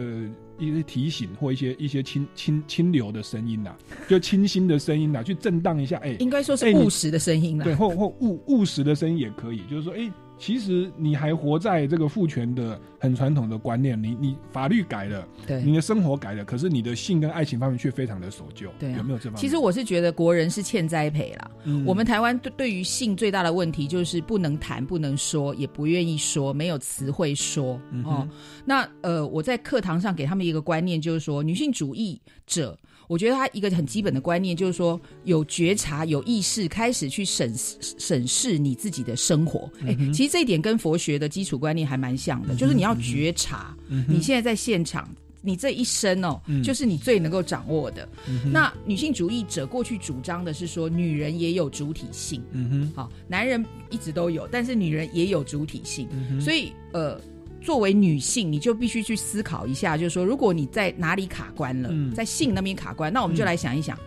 [0.60, 3.76] 一些提醒或一些一些清清清流的声音呐、
[4.08, 5.98] 就清新的声音呐、去震荡一下。
[5.98, 7.64] 哎、应该说是务实的声音啦。
[7.64, 19.42] 对，或或务务实的声音也可以，就是说，哎、其实你还活在这个父权的很传统的观念，你你法律改了，对你的生活改了，可是你的性跟爱情方面却非常的守旧，对啊有没有这方面？
[19.42, 21.52] 其实我是觉得国人是欠栽培啦。
[21.64, 28.28] 嗯我们台湾对对于性最大的问题就是不能谈、不能说，也不愿意说，没有词汇说、嗯哦。
[28.66, 32.78] 那呃，我在课堂上给他们一个观念，就是说女性主义者。
[33.08, 39.70] 我觉得他一个很基本的观念就是说，有觉察、有意识，开始去审审视你自己的生活。
[39.86, 45.10] 哎、其实这一点跟佛学的基础观念还蛮像的，就是你要觉察，嗯你现在在现场，
[45.42, 46.64] 你这一生哦，嗯。
[46.64, 48.08] 就是你最能够掌握的。
[48.28, 57.20] 嗯那女性主义者过去主张的是说，女人也有主体性，嗯哼，好，男人一直都有，但是女人也有主体性，嗯所以呃。
[57.66, 63.98] 作为女性，你就必须去思考一下，就是说，如果你在哪里卡关了，嗯在性那边卡关，那我们就来想一想，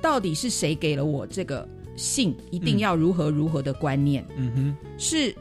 [0.00, 4.24] 到底是谁给了我这个性一定要如何如何的观念？
[4.36, 5.34] 嗯哼，是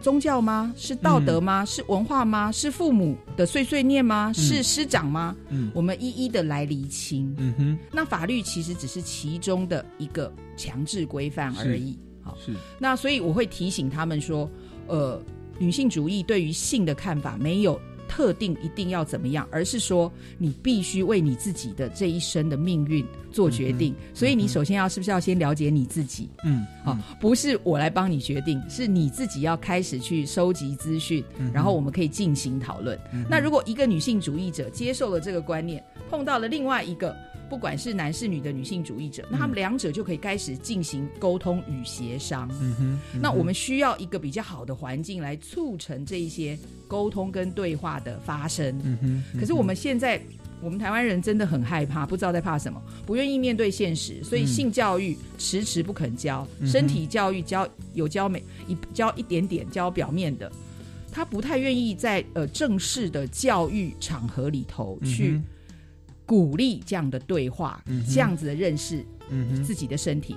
[0.00, 0.72] 宗教吗？
[0.74, 1.64] 是道德吗？
[1.66, 2.50] 是文化吗？
[2.50, 4.32] 是父母的碎碎念吗？
[4.32, 5.36] 是师长吗？
[5.50, 7.34] 嗯我们一一的来厘清。
[7.36, 11.98] 嗯哼，那法律其实只是其中的一个强制规范而已。
[12.22, 14.48] 好，是，那所以我会提醒他们说，
[14.86, 15.20] 呃，
[15.62, 23.94] 女性主义对于性的看法没有特定一定要怎么样，而是说你必须为你自己的这一生的命运做决定。
[24.12, 26.28] 所以你首先要是不是要先了解你自己？
[26.44, 32.98] 嗯，好，不是我来帮你决定，是你自己要开始去收集资讯，然后我们可以进行讨论。
[33.30, 37.16] 那如果一个女性主义者接受了这个观念，碰到了另外一个。
[37.52, 42.48] 不管是男是女的女性主义者，那他们两者就可以开始进行沟通与协商。
[42.62, 48.74] 嗯哼，那我们需要一个比较好的环境来促成这一些沟通跟对话的发生。
[48.82, 50.18] 嗯哼，可是我们现在，
[50.62, 60.50] 我们台湾人真的很害怕，不知道在怕什么，不愿意面对现实，所以性教育迟迟不肯教，身体教育教有教每一教一点点，教表面的，
[61.12, 65.38] 他不太愿意在呃正式的教育场合里头去。
[66.24, 69.04] 鼓励这样的对话，这样子的认识
[69.64, 70.36] 自己的身体，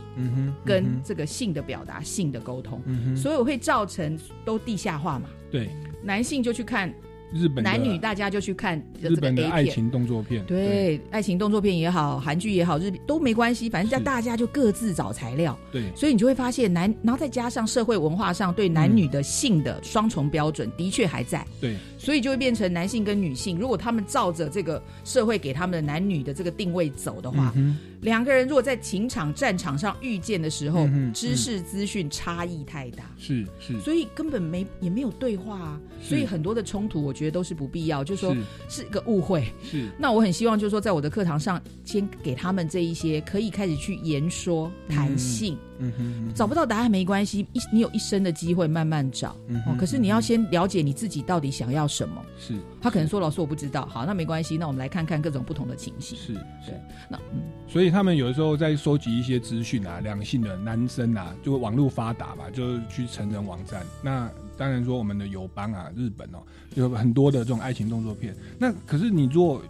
[0.63, 2.81] 跟这个性的表达、性的沟通，
[3.15, 5.29] 所以会造成都地下化嘛？
[5.51, 5.69] 对，
[6.03, 6.93] 男性就去看。
[7.33, 15.57] 日本男女大家就去看日本的爱情动作片，对，爱情动作片也好，韩剧也好，日都没关系，反正叫大家就各自找材料。
[15.71, 21.45] 对，所以你就会发现男，然后再加上社会文化上对男女的性的双重标准的确还在。
[21.59, 27.53] 对，所以就会变成男性跟女性，如果他们照着这个社会给他们的男女的这个定位走的话，
[28.01, 38.35] 两个人如果在情场战场上遇见的时候，知识资讯差异太大，是是，所以根本没也没有对话啊，所以很多的冲突，我觉得都是不必要，就是说
[38.69, 39.51] 是个误会。
[39.63, 45.57] 是，那我很希望就是说，在我的课堂上，先给他们这一些可以开始去言说谈性。
[45.77, 49.35] 嗯哼，找不到答案没关系，一你有一生的机会慢慢找。
[49.47, 52.23] 嗯哦，可是你要先了解你自己到底想要什么。
[52.39, 56.17] 是，他可能说老师我不知道，好，那没关系，那我们来看看各种不同的情形。
[56.17, 56.33] 是，
[56.65, 63.85] 对，那嗯，所以他们有的时候在收集一些资讯啊，两性的男生啊，就网络发达嘛，就去成人网站。
[64.01, 66.39] 那当然说我们的友邦啊，日本哦，
[66.75, 68.35] 有很多的这种爱情动作片。
[68.57, 69.61] 那可是你如果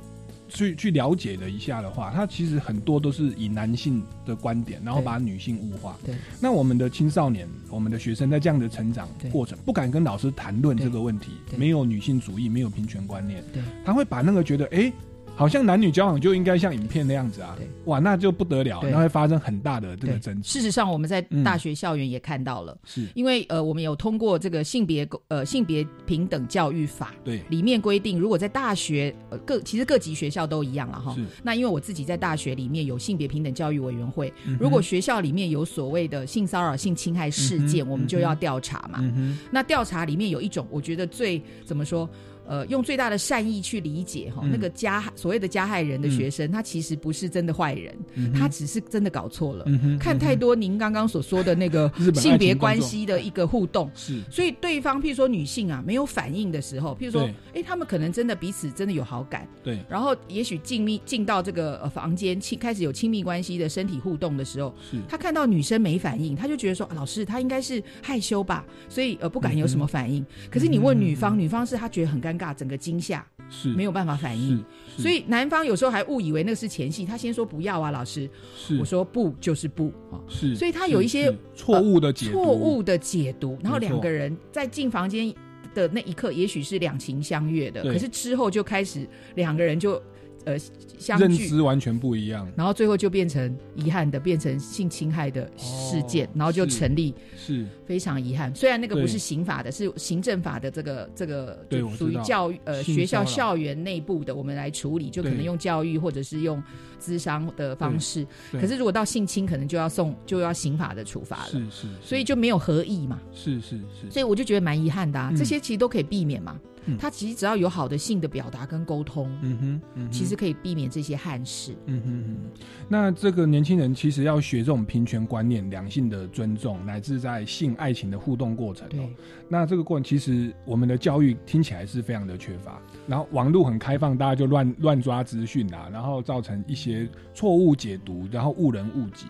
[0.48, 5.98] 去去了解了一下的话，它其实很多都是以男性的观点，然后把女性物化。
[6.06, 14.92] 对，那我们的青少年、我们的学生在这样的成长过程，不敢跟老师谈论这个问题，没有女性主义，没有平权观念，对，他会把那个觉得，哎。
[15.36, 20.50] 好像男女交往就应该像影片那样子啊，哇，那就不得了，那会发生很大的这个争执。
[20.50, 23.06] 事实上，我们在大学校园也看到了，是。
[23.14, 31.16] 因为呃，我们有通过这个性别呃性别平等教育法，对，里面规定，如果在大学呃各其实各级学校都一样了哈。
[31.44, 39.04] 那因为我自己在大学里面有性别平等教育委员会，如果学校里面有所谓的性骚扰、性侵害事件，我们就要调查嘛。
[39.52, 42.10] 那调查里面有一种，我觉得最怎么说？
[42.48, 47.96] 呃，用最大的善意去理解哈，那个加所谓的加害人的学生，他其实不是真的坏人，
[48.34, 49.66] 他只是真的搞错了，
[50.00, 72.35] 看太多您刚刚所说的那个 性别关系的一个互动，是，所以对方譬如说女性啊没有反应的时候，譬如说，哎，他们可能真的彼此真的有好感，对，然后也许进密进到这个房间亲开始有亲密关系的身体互动的时候，是，他看到女生没反应，他就觉得说，老师他应该是害羞吧，所以呃不敢有什么反应，可是你问女方，女方是她觉得很尴。
[72.38, 74.64] 尬，整个惊吓是没有办法反应，
[74.98, 78.78] 所以男方有时候还误以为那是前戏，他先说不要啊，老师，是。
[78.78, 85.34] 我说不就是不啊，是，所以他有一些错误的解错误的解读，然后两个人在进房间
[85.74, 90.02] 的那一刻，也许是两情相悦的，可是之后就开始两个人就。
[90.46, 90.58] 呃
[90.98, 97.66] 相，认知完全不一样，然后最后就变成遗憾的，变成性侵害的事件，然后就成立，是。
[97.86, 98.54] 非常遗憾。
[98.56, 106.62] 虽然那个不是刑法的，是行政法的这个这个，对，属于教育呃学校校园内部的，我们来处理，就可能用教育或者是用
[107.00, 108.26] 咨商的方式。
[108.54, 115.32] 可是如果到性侵，可能就要送就要刑法的处罚了，是是，所以就没有合意嘛，是是是，所以我就觉得蛮遗憾的啊。
[115.38, 116.60] 这些其实都可以避免嘛。
[117.00, 121.76] 他其实只要有好的性的表达跟沟通，嗯哼，其实可以避免这些憾事。
[121.86, 122.66] 嗯哼哼。
[122.88, 128.88] 那这个年轻人其实要学这种平权观念、两性的尊重，乃至在性爱情的互动过程。
[128.90, 129.10] 对。
[129.48, 139.28] 那这个过程其实我们的教育听起来是非常的缺乏，然后网络很开放，大家就乱乱抓资讯啊，然后造成一些错误解读，然后误人误己。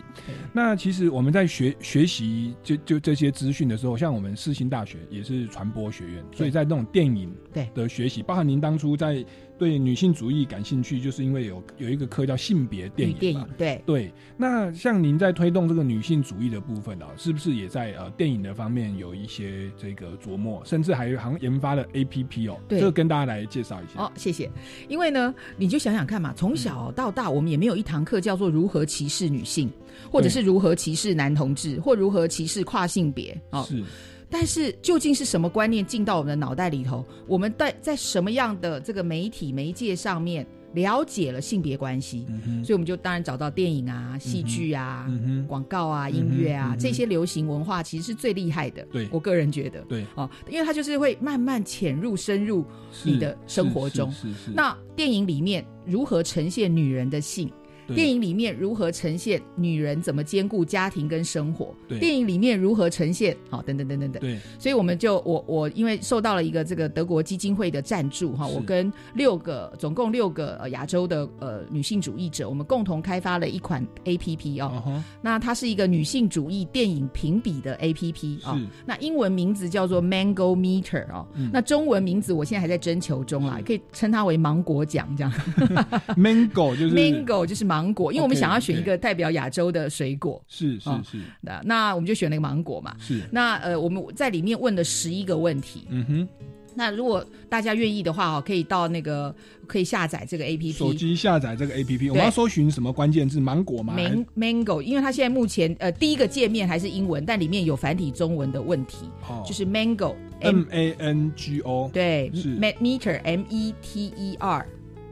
[0.52, 7.32] 那其实我们在学学习就就这些资讯的时候，像我们世新大学也是传播学院，所以在那种电影。
[7.52, 9.24] 对的学习，包含您当初在
[9.56, 13.16] 对女性主义感兴趣，就是因为有有一个课叫性别电影。
[13.16, 14.12] 电影对对。
[14.36, 22.58] 那像您在推动这个女性主义的部分啊，是不是也在呃电影的方面有一些这个琢磨，甚至还好像研发了 A P P 哦？
[22.68, 24.02] 对，这个跟大家来介绍一下。
[24.02, 24.50] 哦，谢谢。
[24.88, 29.70] 因为呢，你就想想看嘛，从小到大，我们也没有一堂课叫做如何歧视女性，
[30.10, 33.66] 或者是如何歧视男同志，或如何歧视跨性别哦。
[33.68, 33.82] 是。
[34.28, 37.04] 但是究竟是什么观念进到我们的脑袋里头？
[37.28, 40.44] 我们在在什么样的这个媒体媒介上面
[40.76, 42.24] 了解了性别关系？
[42.62, 45.10] 所以我们就当然找到电影啊、戏剧啊、
[45.48, 48.86] 广告啊、音乐啊、这些流行文化，其实是最厉害的。
[48.92, 52.64] 对我个人觉得，对哦，因为它就是会慢慢潜入、深入
[53.02, 54.12] 你的生活中。
[54.12, 57.50] 是是那电影里面如何呈现女人的性？
[57.86, 61.74] 对电影里面如何呈现女人怎么兼顾家庭跟生活？
[61.88, 63.36] 对电影里面如何呈现？
[63.48, 64.20] 好，等等等等等。
[64.20, 74.82] 对，所以我们就我我因为受到了一个这个德国基金会的赞助哈，我跟六个总共六个呃亚洲的呃女性主义者，我们共同开发了一款 A P P 哦。
[74.86, 78.58] 嗯那它是一个女性主义电影评比的 A P P 哦。
[78.84, 81.26] 那英文名字叫做 Mango Meter 哦。
[81.34, 85.32] 嗯那中文名字我现在还在征求中啦，可以称它为芒果奖这样。
[86.16, 90.42] mango 就是 Mango 就是芒果，因为我们想要选一个代表亚洲的水果。
[90.46, 92.94] 是是哦是那那我们就选了一个芒果嘛。
[92.98, 95.86] 是，那呃，我们在里面问了十一个问题。
[95.88, 96.28] 嗯哼，
[96.74, 99.34] 那如果大家愿意的话哦，可以到那个
[99.66, 100.92] 可以下载这个 A P P，手。
[100.92, 103.40] 机下载这个 A P P，我们要搜寻什么关键字？
[103.40, 114.66] 芒果吗？Man Mango，因为它现在目前呃第一个界面还是英文，但里面有繁体中文的问题，哦就是 Mango M A N G O 对是 Me- meter M E T E R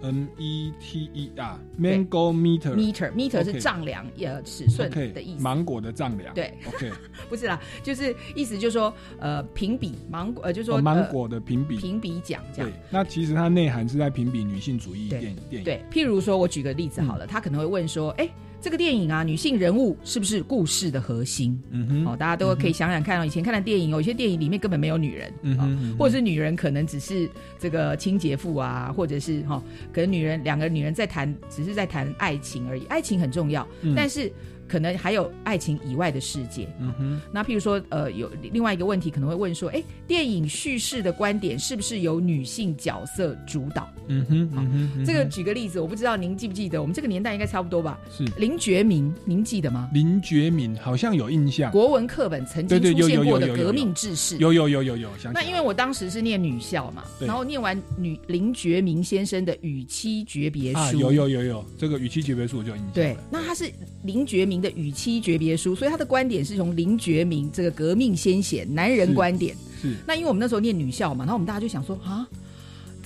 [0.04, 5.42] M E T E R Mango Meter meter meter 是丈量呃尺寸的意思。
[5.42, 6.34] 芒果的丈量。
[6.34, 6.90] 对，OK，
[7.28, 11.76] 不是啦，就是意思就是说呃评比芒果呃就是说、哦芒呃果的评比。
[11.78, 12.70] 评比奖这样。
[12.70, 18.28] 对。，那其实它内涵是在评比女性主义电影电影，对，譬如说，我举个例子好了，他可能会问说，哎、
[18.64, 21.60] 这个电影啊，女性人物是不是故事的核心？
[21.70, 25.98] 嗯哼，哦，大家都可以想想看哦，以前看的电影，有些电影里面根本没有女人，哦嗯哼，嗯哼。
[25.98, 29.62] 或者是女人可能只是这个清洁妇啊，或者是哈、
[29.92, 33.92] 可能女人两个女人在谈，只是在谈爱情而已，爱情很重要，嗯。
[33.94, 34.32] 但是
[34.74, 36.66] 可能还有爱情以外的世界。
[36.80, 43.88] 嗯哼，那譬如说，呃，有另外一个问题可能会问说，哎，电影叙事的观点是不是由女性角色主导？
[44.08, 48.00] 嗯哼，嗯哼，嗯哼这个举个例子，我不知道您记不记得，我们这个年代应该差不多吧？
[48.10, 49.88] 是林觉民，您记得吗？
[49.94, 54.36] 林觉民好像有印象，国文课本曾经出现过的革命志士。
[54.38, 63.70] 有有有有有，那因为我当时是念女校嘛，然后念完女林觉民先生的《与妻诀别书》啊，有有有有，这个与妻诀别书我就有印象，对，那他是
[64.02, 69.54] 林觉民的《与妻诀别书》，所以他的观点是从林觉民这个革命先贤男人是观点。
[69.80, 72.26] 是那因为我们那时候念女校嘛，然后我们大家就想说啊。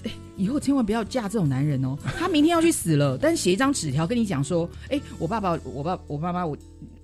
[0.05, 1.99] 哎以后千万不要嫁这种男人哦！
[2.17, 6.57] 他明天要去死了，但是写一张纸条跟你讲说：“哎，我爸爸、我爸、我妈妈、我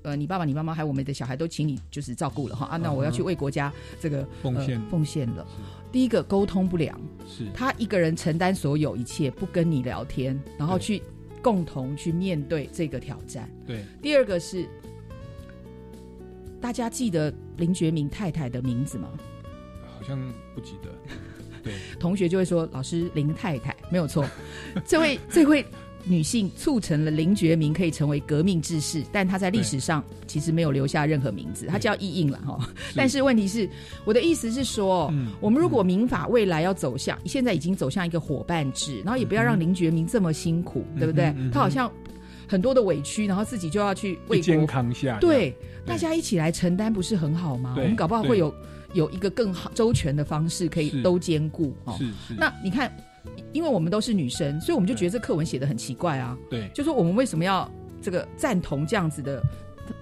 [0.03, 5.45] 呃，你爸爸、你妈妈还有我们的小孩都请你就是照顾了哈啊，那我要去为国家这个奉献呃奉献了。
[5.91, 6.97] 第一个沟通不良，
[7.27, 11.03] 是他一个人承担所有一切，不跟你聊天，然后去
[11.45, 13.47] 共同去面对这个挑战。
[13.67, 14.67] 对，第二个是，
[16.59, 19.11] 大家记得林觉民太太的名字吗？
[19.95, 20.19] 好像
[20.55, 20.91] 不记得，
[21.63, 24.27] 对， 同学就会说：“老师，林太太没有错。”
[24.87, 25.65] 这位 这位
[26.07, 32.69] 女性促成了林觉民可以成为革命志士，但她在历史上其实没有留下任何名字，她叫意印了哈。
[32.95, 33.69] 但是问题是，
[34.05, 35.29] 我的意思是说，嗯。
[35.41, 41.35] 我们如果民法未来要走向，现在已经走向一个伙伴制，然后也不要让林觉民这么辛苦，对不对？
[41.53, 41.91] 他好像
[42.47, 45.55] 很多的委屈，然后自己就要去为一肩国扛下，对，
[45.87, 47.75] 大家一起来承担，不是很好吗？
[47.77, 48.55] 我对们搞不好会有
[48.93, 51.95] 有一个更好周全的方式，可以都兼顾哦。
[51.99, 52.91] 是是，那你看，
[53.53, 56.37] 因为我们都是女生，所以我们就觉得这课文写的很奇怪啊。
[56.51, 57.71] 对，就说我们为什么要
[58.01, 59.43] 这个赞同这样子的？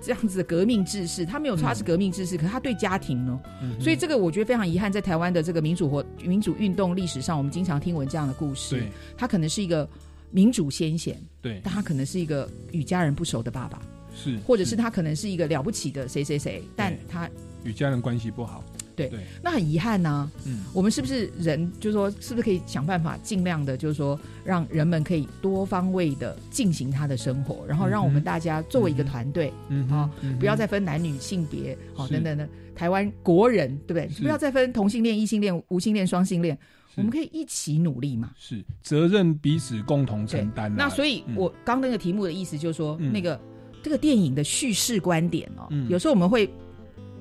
[0.00, 3.40] 这样子的革命志士，他没有说他是革命志士，可是他对家庭呢？
[3.62, 8.88] 嗯所以这个我觉得非常遗憾，在台湾的这个民主活民主运动历史上，我们经常听闻这样的故事对。
[9.16, 9.88] 他可能是一个
[10.32, 13.80] 民主先贤，对但他可能是一个与家人不熟的爸爸。
[14.12, 17.30] 是，或者是他可能是一个了不起的谁谁谁，但他
[17.62, 18.64] 与家人关系不好，
[18.94, 34.08] 对对，那很遗憾呐、嗯，我们是不是人，就是说，是不是可以想办法，尽量的，就是说，让人们可以多方位的进行他的生活，然后让我们大家作为一个团队，嗯哼啊、不要再分男女性别，哦，等等的，台湾国人，对不对？
[34.22, 36.56] 不要再分同性恋、异性恋、无性恋、双性恋，
[36.96, 38.32] 我们可以一起努力嘛。
[38.36, 38.64] 是。
[38.82, 40.74] 责任彼此共同承担啊。
[40.76, 41.36] 那所以，嗯。
[41.36, 43.12] 我刚那个题目的意思就是说，嗯。
[43.12, 43.40] 那个
[43.82, 45.88] 这个电影的叙事观点哦，嗯。
[45.88, 46.48] 有时候我们会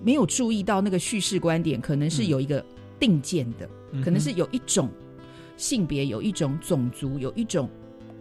[0.04, 2.64] 没有注意到那个叙事观点可能是有一个
[3.00, 4.90] 定见的，嗯可能是有一种
[5.58, 7.70] 性别、有一种种族、有一种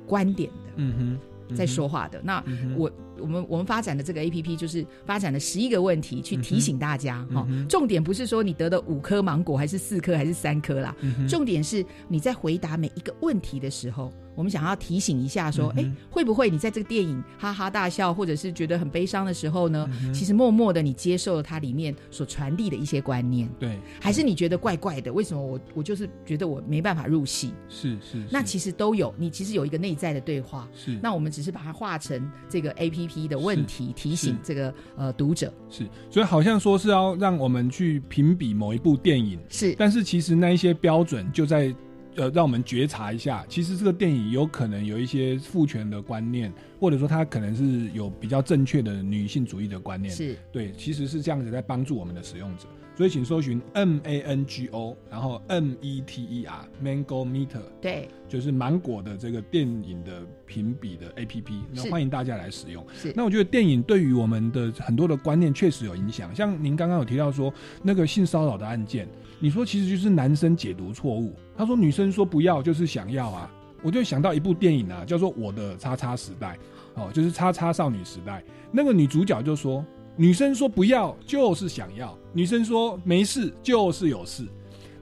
[0.07, 0.73] 观点的。
[0.77, 1.19] 嗯
[1.49, 2.43] 哼，在说话的，那
[2.77, 7.27] 我我们我们发展的这个 A P P 就是发展了十一个问题去提醒大家
[7.69, 25.13] 重点不是说你得的五颗芒果还是四颗还是三颗啦，嗯重点是你在回答每一个问题的时候，我们想要提醒一下说，哎、嗯会不会你在这个电影哈哈大笑，或者是觉得很悲伤的时候呢，嗯其实默默的你接受了它里面所传递的一些观念，对，还是你觉得怪怪的？
[25.13, 27.53] 为什么我我就是觉得我没办法入戏？
[27.69, 30.69] 是是，那其实都有，你其实有一个内在的对话。
[30.75, 30.99] 是。
[31.03, 35.53] 那我们只是把它化成这个 A P P 的问题，提醒这个呃读者。
[35.69, 41.75] 是，所以好像说是要让我们去评比某一部电影，是，但是其实那一些标准就在
[42.17, 52.67] 呃让我们觉察一下，其实这个电影有可能有一些父权的观念，或者说它可能是有比较正确的女性主义的观念，是对，其实是这样子在帮助我们的使用者。
[52.97, 62.85] 所以请搜寻 M A N G O，然后 M E T E R Mango Meter，对，就是芒果的这个电影的评比的 A P P，那欢迎大家来使用。
[62.93, 67.51] 是那我觉得电影对于我们的很多的观念确实有影响，像您刚刚有提到说
[67.83, 69.09] 那个性骚扰的案件，
[69.41, 73.51] 你说其实就是男生解读错误，他说女生说不要就是想要啊，
[73.83, 76.57] 我就想到一部电影啊，叫做《我的叉叉时代》，
[77.03, 79.85] 哦，就是叉叉少女时代，那个女主角就说。
[80.17, 84.45] 女生说不要就是想要，女生说没事就是有事。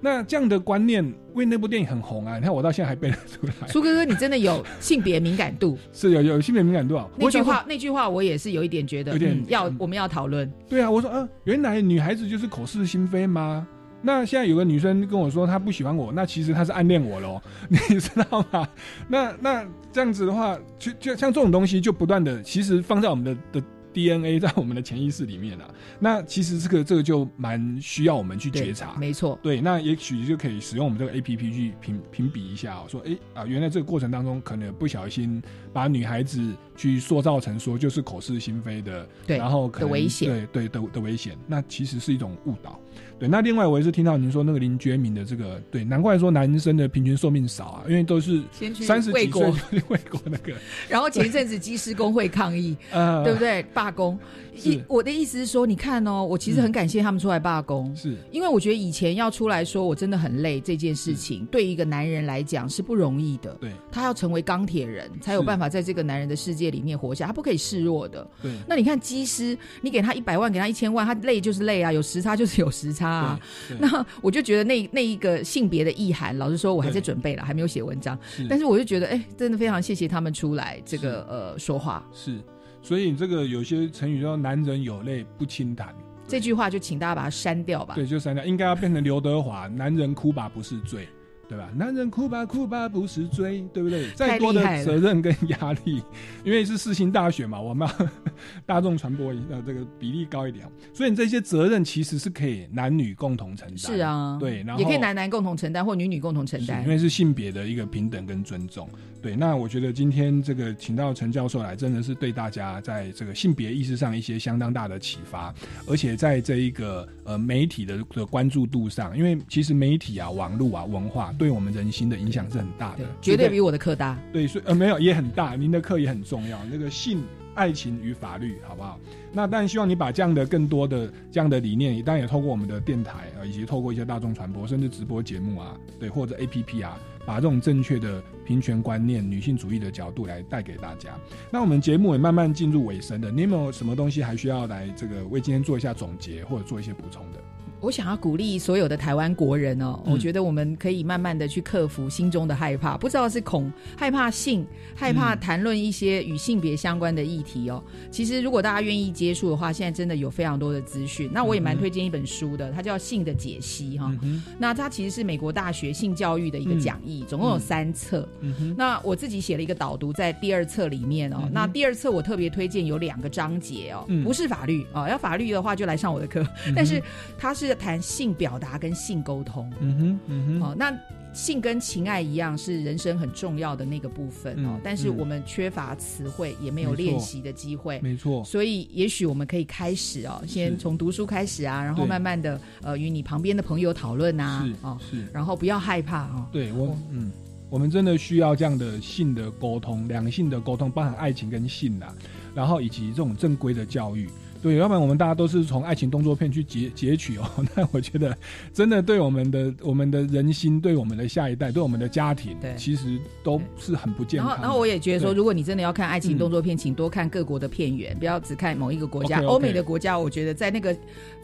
[0.00, 2.36] 那这样的观念，为那部电影很红啊！
[2.36, 3.66] 你看我到现在还背得出来。
[3.66, 5.76] 苏哥哥，你真的有性别敏感度？
[5.92, 7.08] 是有有性别敏感度啊！
[7.16, 10.48] 那句话，那句话我也是有一点觉得，有点嗯、要我们要讨论。
[10.68, 13.66] 对啊，我说，嗯、原来女孩子就是口是心非吗？
[14.00, 18.68] 那现在有个女生跟我说她不喜欢我，那其实她是暗恋我喽， 你知道吗？
[19.08, 25.68] 那那这样子的话，就就像这种东西，就不断的，其实放在我们的的 DNA 在我们的潜意识里面啊。
[25.98, 29.36] 那其实这个这个就蛮需要我们去觉察，没错。
[29.42, 35.42] 对，那也许就可以使用我们这个 A P P 去评评比一下、哦，说，哎啊，原来这个过程当中可能不小心
[35.72, 42.78] 把女孩子去塑造成说就是口是心非的，对然后可能的危险对对的的危险，那其实是一种误导。
[43.18, 48.40] 对，那另外我也是听到您说那个林觉民的这个，对，难怪说男生的平均寿命少啊，因为都是
[48.80, 50.52] 三十几岁卫国那个，
[50.88, 53.62] 然后前一阵子机师工会抗议， 呃对不对？
[53.74, 54.18] 罢工。
[54.56, 63.56] 是一我的意思是说，你看哦，我其实很感谢他们出来罢工，是因为我觉得以前要出来说我真的很累这件事情，对一个男人来讲是不容易的。
[63.60, 68.28] 对，他要成为钢铁人，才有办法在这个男人的世界里面活下，他不可以示弱的。
[68.42, 73.40] 对那你看机师，你给他一百万，给他一千万，他累就是累啊，有时差就是有时差啊。
[73.78, 78.46] 那我就觉得那那一个性别的意涵，老实说，我还在准备了，还没有写文章是。
[78.48, 82.04] 但是我就觉得，哎，真的非常谢谢他们出来这个呃说话。
[82.12, 82.38] 是，
[82.82, 85.94] 所以这个有些成语叫“男人有泪不轻弹”，
[86.26, 87.94] 这句话就请大家把它删掉吧。
[87.94, 91.08] 对，就删掉，应该要变成刘德华“男人哭吧不是罪”，
[91.48, 91.70] 对吧？
[91.74, 94.10] 男人哭吧哭吧不是罪，对不对？
[94.10, 96.02] 再多的责任跟压力，
[96.44, 98.08] 因为是世新大学嘛，我们要
[98.66, 103.78] 大众传播呃这个比例高一点，所以你这些责任其实是可以男女共同承担。
[103.78, 106.88] 是啊，对，然后也可以男男共同承担，或女女共同承担因。
[106.88, 108.88] 为是性别的一个平等跟尊重。
[109.20, 115.52] 对，那我觉得今天这个请到陈教授来，真的是对大家在这个性别意识上一些相当大的启发，
[115.86, 124.18] 而且在这一个呃媒体的的关注度上，因为其实媒体啊、网络啊、文化对我们人心的影响是很大的，绝对比我的课大。
[124.32, 126.58] 对，所以呃没有也很大，您的课也很重要。
[126.70, 127.22] 那个性、
[127.54, 129.00] 爱情与法律，好不好？
[129.32, 136.98] 那当然希望你把这样的更多的这样的理念，当然也透过我们的电台啊，以及透过一些大众传播，甚至直播节目啊，对，或者 A P P 啊，
[137.28, 141.14] 把这种正确的平权观念、女性主义的角度来带给大家。
[141.50, 147.38] 那我们节目也慢慢进入尾声的，你有没有什么东西还需要来这个为今天做一下总结，或者做一些补充的？
[147.80, 157.82] 我想要鼓励所有的台湾国人哦，嗯我觉得我们可以慢慢的去克服心中的害怕，不知道是恐害怕性，害怕嗯谈论一些与性别相关的议题哦。
[158.10, 161.30] 其实如果大家愿意接触的话，现在真的有非常多的资讯。
[161.32, 168.28] 那我也蛮推荐一本书的，它叫《性的解析》哈、嗯那它其实是美国大学性教育的一个嗯讲义，总共有三册。
[168.40, 171.38] 嗯，那我自己写了一个导读在第二册里面哦。
[171.42, 176.44] 嗯那第二册我特别推荐有两个章节哦，嗯不是法律哦，要法律的话就来上我的课。
[176.66, 177.02] 嗯但是
[177.38, 179.70] 它是谈性表达跟性沟通。
[179.80, 180.92] 嗯哼，嗯哼，哦，那
[181.34, 188.00] 性跟情爱一样是人生很重要的那个部分哦，嗯但是嗯我们缺乏词汇，也没有练习的机会。
[188.00, 195.26] 没错，所以，也许我们可以开始哦，先从读书开始啊，然后慢慢的呃，与你旁边的朋友讨论啊，是哦，是。
[195.32, 196.46] 然后不要害怕哦。
[196.50, 197.30] 对我，嗯，
[197.68, 202.12] 我们真的需要这样的性的沟通，两性的沟通，包含爱情跟性啦，
[202.54, 204.28] 然后以及这种正规的教育。
[204.62, 207.44] 对，要不然我们大家都是从爱情动作片去截截取哦。
[207.74, 208.36] 那我觉得
[208.72, 214.50] 真的对我们的我们的人心，对我们的下一代，对我们的家庭，对，其实都是很不健康。
[214.50, 219.40] 然后，然后我也觉得说，如果你真的要看爱情动作片，请多看各国的片源，不要只看某一个国家。
[219.42, 220.94] 欧美的国家，我觉得在那个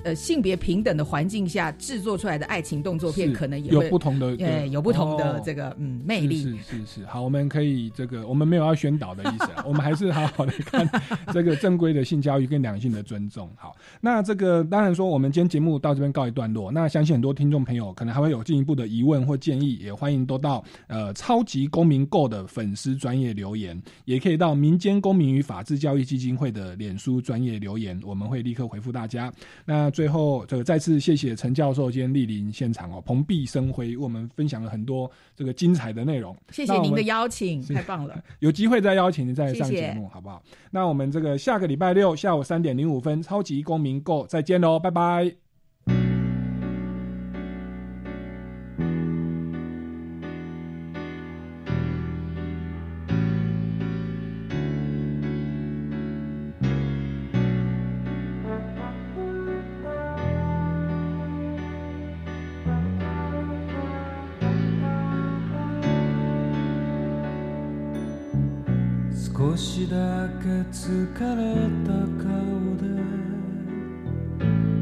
[0.04, 6.42] 呃性别平等的环境下制作出来的爱情动作片，可能也有不同的对，有不同的哦这个嗯魅力。
[6.42, 10.88] 是是是是，好，我们可以这个，我们没有要宣导的意思啊，我们还是好好的看
[11.32, 13.50] 这个正规的性教育跟两性的尊重。
[13.56, 16.70] 好，那这个当然说，我们今天节目到这边告一段落。
[16.70, 29.32] 那相信很多听众朋友可能还会有进一步的疑问或建议，也欢迎都到呃超级公民购的粉丝专业留言，也可以到民间公民与法治教育基金会的脸书专业留言，我们会立刻回复大家。
[29.64, 36.36] 那最后这个再次谢谢陈教授今天莅临现场哦，蓬荜生辉，为我们分享了很多这个精彩的内容。
[36.50, 38.22] 谢谢您的邀请，太棒了。
[38.40, 40.42] 有机会再邀请您再上谢谢节目，好不好？
[40.72, 45.43] 那我们这个下个礼拜六下午三点零五分，超级公民购再见喽，拜拜。
[70.74, 70.90] 疲
[71.36, 71.54] れ
[71.86, 72.26] た顔
[72.78, 72.82] で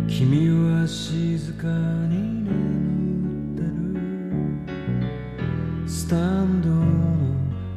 [0.08, 1.66] 君は静か
[2.08, 3.68] に眠ってる。
[5.86, 6.82] スタンドの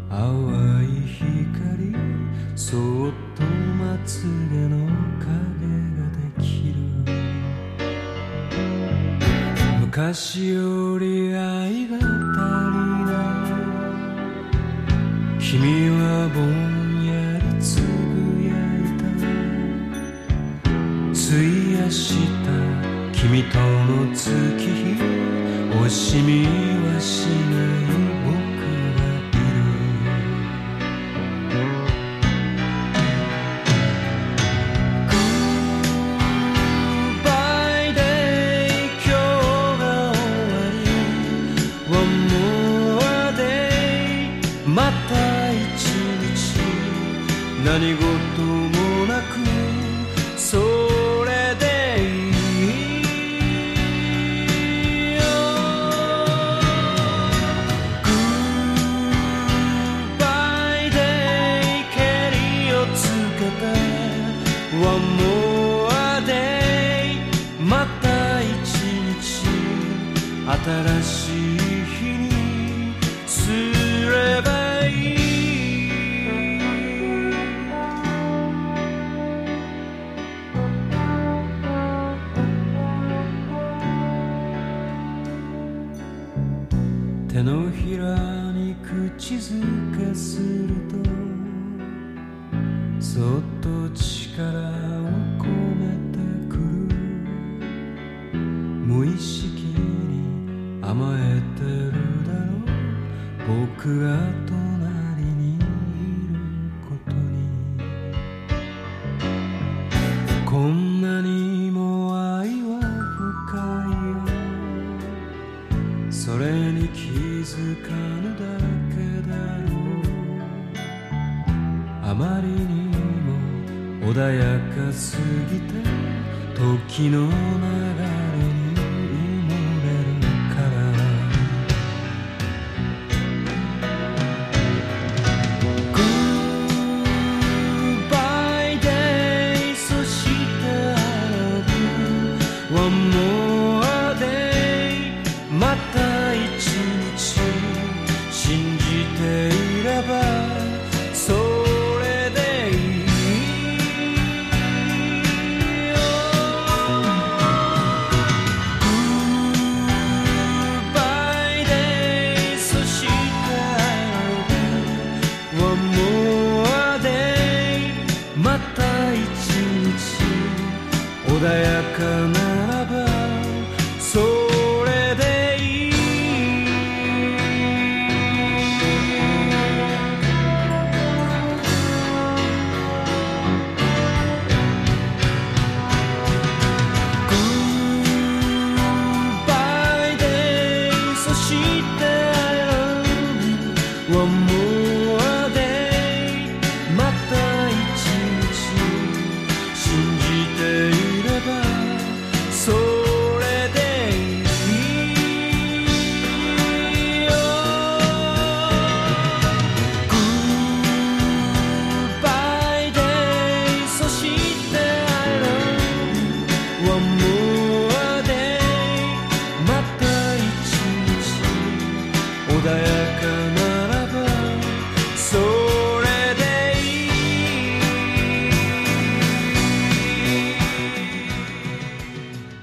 [0.09, 1.93] 淡い光。
[2.55, 2.79] そっ
[3.35, 4.29] とまつげ
[4.69, 4.77] の
[5.19, 5.35] 影
[5.97, 6.79] ができる
[9.81, 11.94] 昔より愛が